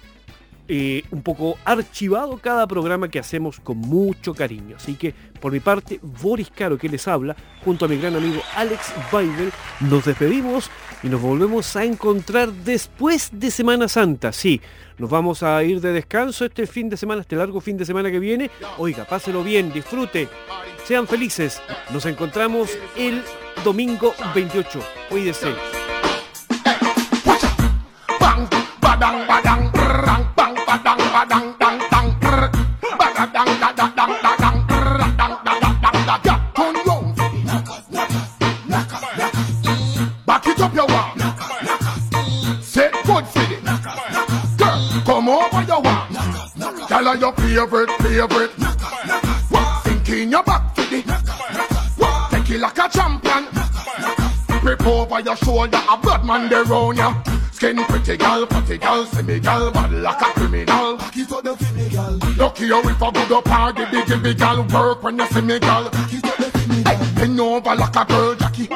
eh, 0.68 1.02
un 1.10 1.22
poco 1.22 1.56
archivado 1.64 2.38
cada 2.38 2.66
programa 2.66 3.08
que 3.08 3.18
hacemos 3.18 3.58
con 3.58 3.78
mucho 3.78 4.34
cariño. 4.34 4.76
Así 4.76 4.96
que 4.96 5.14
por 5.40 5.50
mi 5.50 5.60
parte, 5.60 5.98
Boris 6.02 6.50
Caro 6.54 6.76
que 6.76 6.88
les 6.88 7.08
habla, 7.08 7.34
junto 7.64 7.84
a 7.84 7.88
mi 7.88 7.96
gran 7.96 8.14
amigo 8.14 8.42
Alex 8.54 8.92
Weibel, 9.10 9.50
nos 9.80 10.04
despedimos 10.04 10.70
y 11.02 11.08
nos 11.08 11.22
volvemos 11.22 11.74
a 11.76 11.84
encontrar 11.84 12.52
después 12.52 13.30
de 13.32 13.50
Semana 13.50 13.88
Santa. 13.88 14.32
Sí, 14.32 14.60
nos 14.98 15.08
vamos 15.08 15.42
a 15.42 15.62
ir 15.62 15.80
de 15.80 15.92
descanso 15.92 16.44
este 16.44 16.66
fin 16.66 16.88
de 16.90 16.96
semana, 16.96 17.22
este 17.22 17.36
largo 17.36 17.60
fin 17.60 17.76
de 17.76 17.86
semana 17.86 18.10
que 18.10 18.18
viene. 18.18 18.50
Oiga, 18.76 19.04
páselo 19.04 19.42
bien, 19.42 19.72
disfrute, 19.72 20.28
sean 20.84 21.06
felices. 21.06 21.62
Nos 21.92 22.04
encontramos 22.06 22.76
el 22.96 23.22
domingo 23.64 24.12
28. 24.34 24.80
Cuídese. 25.08 25.77
Your 47.20 47.32
favorite, 47.32 47.90
favorite. 48.00 48.50
Think 49.82 50.08
in 50.10 50.30
your 50.30 50.42
back 50.42 50.74
to 50.74 50.82
the. 50.82 51.02
What 51.96 52.30
Take 52.30 52.50
it 52.50 52.60
like 52.60 52.78
a 52.78 52.88
champion. 52.88 53.46
Grip 54.60 54.86
over 54.86 55.20
your 55.20 55.36
shoulder, 55.36 55.80
a 55.90 55.96
blood 55.96 56.24
man 56.24 56.48
there 56.48 56.64
round 56.64 56.98
ya. 56.98 57.14
Skin 57.52 57.76
pretty 57.84 58.16
gal, 58.16 58.46
pretty 58.46 58.78
gal, 58.78 59.04
semi 59.06 59.40
gal, 59.40 59.70
bad 59.70 59.92
like 59.92 60.20
a 60.20 60.24
criminal. 60.32 60.96
Back 60.96 61.16
it 61.16 61.32
up 61.32 61.42
the 61.42 61.56
semi 61.56 61.88
gal. 61.88 62.18
Lucky 62.36 62.66
you 62.66 62.78
if 62.78 63.02
I 63.02 63.10
go 63.10 63.26
to 63.28 63.42
party, 63.42 63.84
the 63.84 64.20
give 64.22 64.36
gal 64.36 64.62
work 64.64 65.02
when 65.02 65.18
you 65.18 65.26
see 65.26 65.40
me 65.40 65.58
gal. 65.58 65.90
Back 65.90 66.12
it 66.12 66.24
up 66.24 66.36
the 66.36 66.58
semi 66.58 66.82
gal. 66.82 67.14
Bend 67.14 67.40
over 67.40 67.74
like 67.74 67.96
a 67.96 68.04
girl, 68.04 68.34
Jackie. 68.34 68.68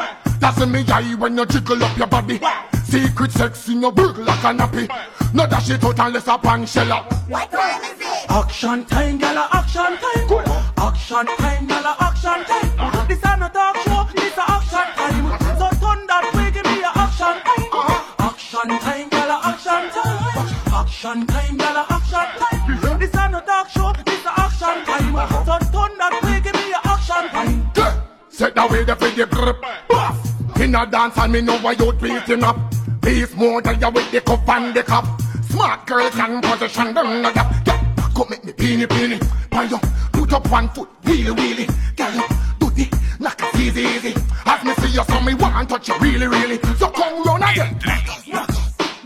That's 0.42 0.66
me 0.66 0.84
eye 0.88 1.14
when 1.14 1.38
you 1.38 1.46
jiggle 1.46 1.84
up 1.84 1.96
your 1.96 2.08
body. 2.08 2.40
Secret 2.82 3.30
sex 3.30 3.68
in 3.68 3.80
your 3.80 3.92
burg 3.92 4.18
like 4.18 4.42
a 4.42 4.50
nappy. 4.52 4.88
No 5.32 5.46
dash 5.46 5.70
it 5.70 5.84
out 5.84 6.00
unless 6.00 6.26
a 6.26 6.36
pan 6.36 6.66
shell 6.66 6.92
up. 6.92 7.12
What 7.28 7.48
time 7.52 7.80
is 7.84 8.00
it? 8.00 8.28
Action 8.28 8.84
time, 8.86 9.18
gala, 9.18 9.48
action 9.52 9.96
time. 10.02 10.64
Action 10.78 11.26
time, 11.38 11.66
gala, 11.68 11.96
action 12.00 12.42
time. 12.42 13.06
This 13.06 13.24
ain't 13.24 13.36
a 13.36 13.38
no 13.38 13.48
talk 13.50 13.76
show, 13.86 14.04
this 14.16 14.36
a 14.36 14.42
action 14.50 14.88
time. 14.98 15.38
So 15.60 15.68
turn 15.78 16.06
that 16.10 16.34
way, 16.34 16.50
give 16.50 16.64
me 16.64 16.82
uh-huh. 16.82 16.90
a 16.90 17.02
action 17.06 17.38
time. 17.46 17.70
Action 18.18 18.70
time, 18.82 19.08
gala, 19.10 19.40
action 19.44 19.84
time. 19.94 20.74
Action 20.74 21.26
time, 21.28 21.56
gala, 21.56 21.86
action 21.88 22.26
time. 22.42 22.98
This 22.98 23.14
ain't 23.14 23.26
a 23.26 23.30
no 23.30 23.40
talk 23.46 23.68
show, 23.70 23.92
this 24.04 24.24
a 24.26 24.40
action 24.40 24.84
time. 24.90 25.14
So 25.46 25.54
turn 25.70 25.98
that 25.98 26.18
way, 26.24 26.40
give 26.42 26.54
me 26.54 26.72
a 26.72 26.80
action 26.82 27.30
time. 27.30 28.02
Set 28.28 28.56
the 28.56 28.66
way 28.66 28.82
the 28.82 28.96
for 28.96 29.08
the 29.08 29.26
grip. 29.26 29.62
Buff. 29.88 30.31
In 30.60 30.74
a 30.74 30.86
dance 30.86 31.18
and 31.18 31.32
me 31.32 31.40
know 31.40 31.58
why 31.58 31.72
you 31.72 31.92
beating 31.92 32.44
up. 32.44 32.56
Peace 33.02 33.34
more 33.34 33.60
than 33.60 33.80
you 33.80 33.90
with 33.90 34.10
the 34.12 34.20
cup 34.20 34.48
and 34.48 34.74
the 34.74 34.82
cup. 34.82 35.04
Smart 35.50 35.86
girl 35.86 36.08
can 36.10 36.40
position 36.40 36.94
down 36.94 37.22
the 37.22 37.30
gap. 37.32 37.66
Come 38.14 38.28
make 38.30 38.44
me 38.44 38.52
peeny 38.52 38.86
peeny. 38.86 39.18
Pan 39.50 39.68
you, 39.70 39.78
put 40.12 40.32
up 40.32 40.48
one 40.50 40.68
foot, 40.68 40.88
wheelie 41.02 41.34
wheelie. 41.34 41.66
Girl, 41.96 42.26
do 42.60 42.70
the 42.70 42.88
knock 43.18 43.42
it 43.42 43.60
easy 43.60 43.82
easy. 43.82 44.14
As 44.46 44.64
me 44.64 44.74
see 44.74 44.94
you, 44.96 45.04
so 45.04 45.20
me 45.20 45.34
want 45.34 45.68
touch 45.68 45.88
you 45.88 45.98
really 45.98 46.26
really. 46.26 46.58
So 46.76 46.88
come 46.90 47.24
round 47.24 47.42
again. 47.42 47.78
Knock, 47.84 48.28
knock, 48.28 48.48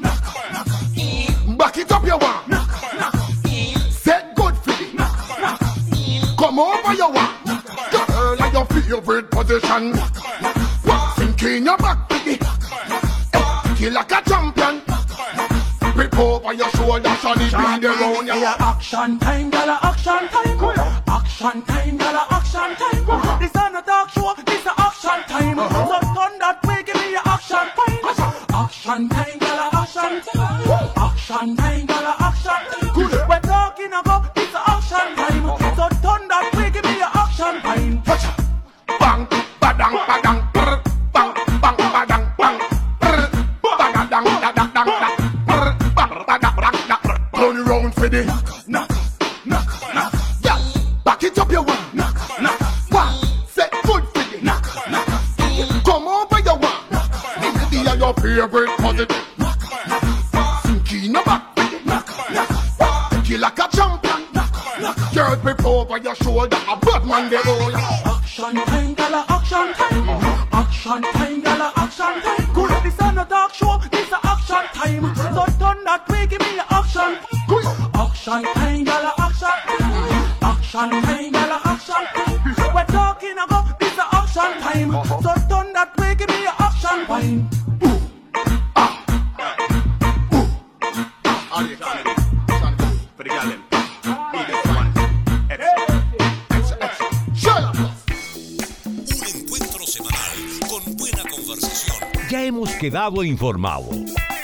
knock, 0.02 0.22
knock. 0.52 1.58
Back 1.58 1.78
it 1.78 1.90
up 1.90 2.04
you 2.04 2.18
want. 2.18 2.54
Set 3.90 4.34
good 4.34 4.56
for 4.58 4.72
the. 4.72 6.34
Come 6.38 6.58
over 6.58 6.94
you 6.94 7.08
want. 7.08 7.46
Girl, 7.90 8.42
at 8.42 8.52
your 8.52 8.66
favorite 8.66 9.30
position. 9.30 9.94
Sink 9.94 10.65
in 11.42 11.64
your 11.64 11.76
back 11.76 12.08
the. 12.08 12.38
Kill 13.76 13.92
like 13.92 14.12
a 14.12 14.22
champion. 14.28 14.82
Rip 15.96 16.18
over 16.18 16.52
your 16.52 16.68
shoulder, 16.70 17.08
shawty, 17.08 17.48
be 17.50 17.80
there 17.80 17.92
round. 17.92 18.26
Yeah, 18.26 18.56
action 18.58 19.18
time, 19.18 19.50
gala, 19.50 19.78
action 19.82 20.28
time. 20.28 21.02
Action 21.08 21.62
time, 21.62 21.96
gala, 21.96 22.26
action 22.30 22.74
time. 22.76 23.38
This 23.38 23.54
a 23.54 23.70
no 23.70 23.80
talk 23.80 24.10
show, 24.10 24.34
this 24.44 24.66
a 24.66 24.72
action 24.78 25.22
time. 25.26 25.58
Uh-huh. 25.58 25.86
So 25.88 26.00
turn 26.14 26.38
that 26.38 26.64
way, 26.66 26.82
give 26.84 26.96
me 26.96 27.12
your 27.12 27.22
action 27.24 27.66
time. 27.76 28.04
Action 28.50 29.08
time, 29.08 29.38
gala, 29.38 29.70
action 29.72 30.20
time. 30.20 30.90
Action 30.96 31.56
time, 31.56 31.86
gala, 31.86 32.16
action 32.20 32.62
time. 32.70 33.28
We're 33.28 33.40
talking 33.40 33.92
about 33.92 34.34
this 34.34 34.54
a 34.54 34.70
action 34.70 35.16
time. 35.16 35.46
Uh-huh. 35.46 35.76
So 35.76 35.88
turn 36.00 36.28
that 36.28 36.54
way, 36.56 36.70
give 36.70 36.84
me 36.84 36.98
your 36.98 37.12
action 37.12 37.60
time. 37.62 38.02
Bang, 39.00 39.26
badang, 39.60 39.96
badang, 40.06 40.55
ready. 48.10 48.26
Knock, 48.26 48.68
knock, 48.68 48.90
knock, 49.44 49.94
knock. 49.94 50.12
Yeah, 50.42 50.58
back 51.04 51.22
it 51.22 51.38
up 51.38 51.50
your 51.50 51.62
one. 51.62 51.78
Knock, 51.94 52.14
knock, 52.40 52.60
one. 52.90 53.14
Set 53.46 53.74
foot 53.84 54.04
for 54.14 54.36
you. 54.36 54.42
Knock, 54.42 54.64
knock. 54.90 55.06
Come 55.84 56.08
over 56.08 56.40
your 56.40 56.58
one. 56.58 56.82
Knock, 56.90 57.10
knock. 57.72 57.98
your 57.98 58.14
favorite 58.14 58.70
positive. 58.78 59.24
Knock, 59.38 59.60
knock. 59.88 60.02
Suki 60.62 61.10
no 61.10 61.22
back 61.24 61.56
ready. 61.56 61.84
Knock, 61.84 62.08
knock. 62.32 63.10
Take 63.10 63.30
you 63.30 63.38
like 63.38 63.58
a 63.58 63.68
champion. 63.74 64.22
Knock, 64.32 64.80
knock. 64.80 65.14
Girl, 65.14 65.36
be 65.36 65.64
over 65.64 65.98
your 65.98 66.14
shoulder. 66.16 66.58
A 66.68 66.76
bad 66.76 67.04
man, 67.06 67.30
they 67.30 67.40
roll. 67.44 67.76
Action 67.76 68.54
time, 68.54 68.94
gala, 68.94 69.24
action 69.28 69.72
time. 69.74 70.08
Action 70.52 71.02
time, 71.02 71.40
gala, 71.40 71.72
action 71.76 72.22
time. 72.22 72.35
We're 80.76 80.84
talking 82.84 83.38
about 83.38 83.80
this 83.80 83.96
time. 83.96 84.92
So 85.22 85.32
turn 85.48 85.72
that 85.72 85.96
way, 85.96 86.14
give 86.14 86.28
me. 86.28 86.44
Un 99.08 99.26
encuentro 99.34 99.86
semanal 99.86 100.28
con 100.68 100.96
buena 100.98 101.22
conversación. 101.22 101.96
Ya 102.28 102.44
hemos 102.44 102.68
quedado 102.72 103.24
informados 103.24 103.96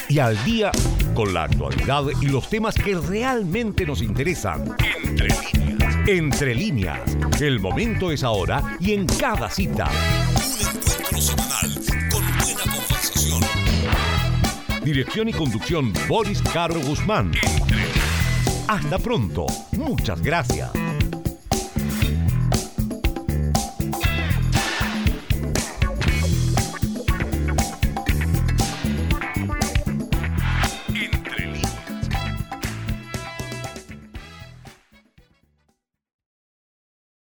y 0.08 0.18
al 0.18 0.42
día 0.44 0.72
con 1.14 1.34
la 1.34 1.42
actualidad 1.42 2.04
y 2.22 2.28
los 2.28 2.48
temas 2.48 2.74
que 2.74 2.94
realmente 2.94 3.84
nos 3.84 4.00
interesan. 4.00 4.74
Entre. 5.04 5.51
Entre 6.06 6.52
líneas. 6.52 7.16
El 7.40 7.60
momento 7.60 8.10
es 8.10 8.24
ahora 8.24 8.76
y 8.80 8.92
en 8.92 9.06
cada 9.06 9.48
cita. 9.48 9.88
Un 9.88 10.76
encuentro 10.76 11.20
semanal 11.20 11.74
con 12.10 12.24
buena 12.38 12.62
conversación. 12.62 13.40
Dirección 14.84 15.28
y 15.28 15.32
conducción 15.32 15.92
Boris 16.08 16.42
Caro 16.52 16.80
Guzmán. 16.80 17.30
Hasta 18.66 18.98
pronto. 18.98 19.46
Muchas 19.76 20.20
gracias. 20.20 20.81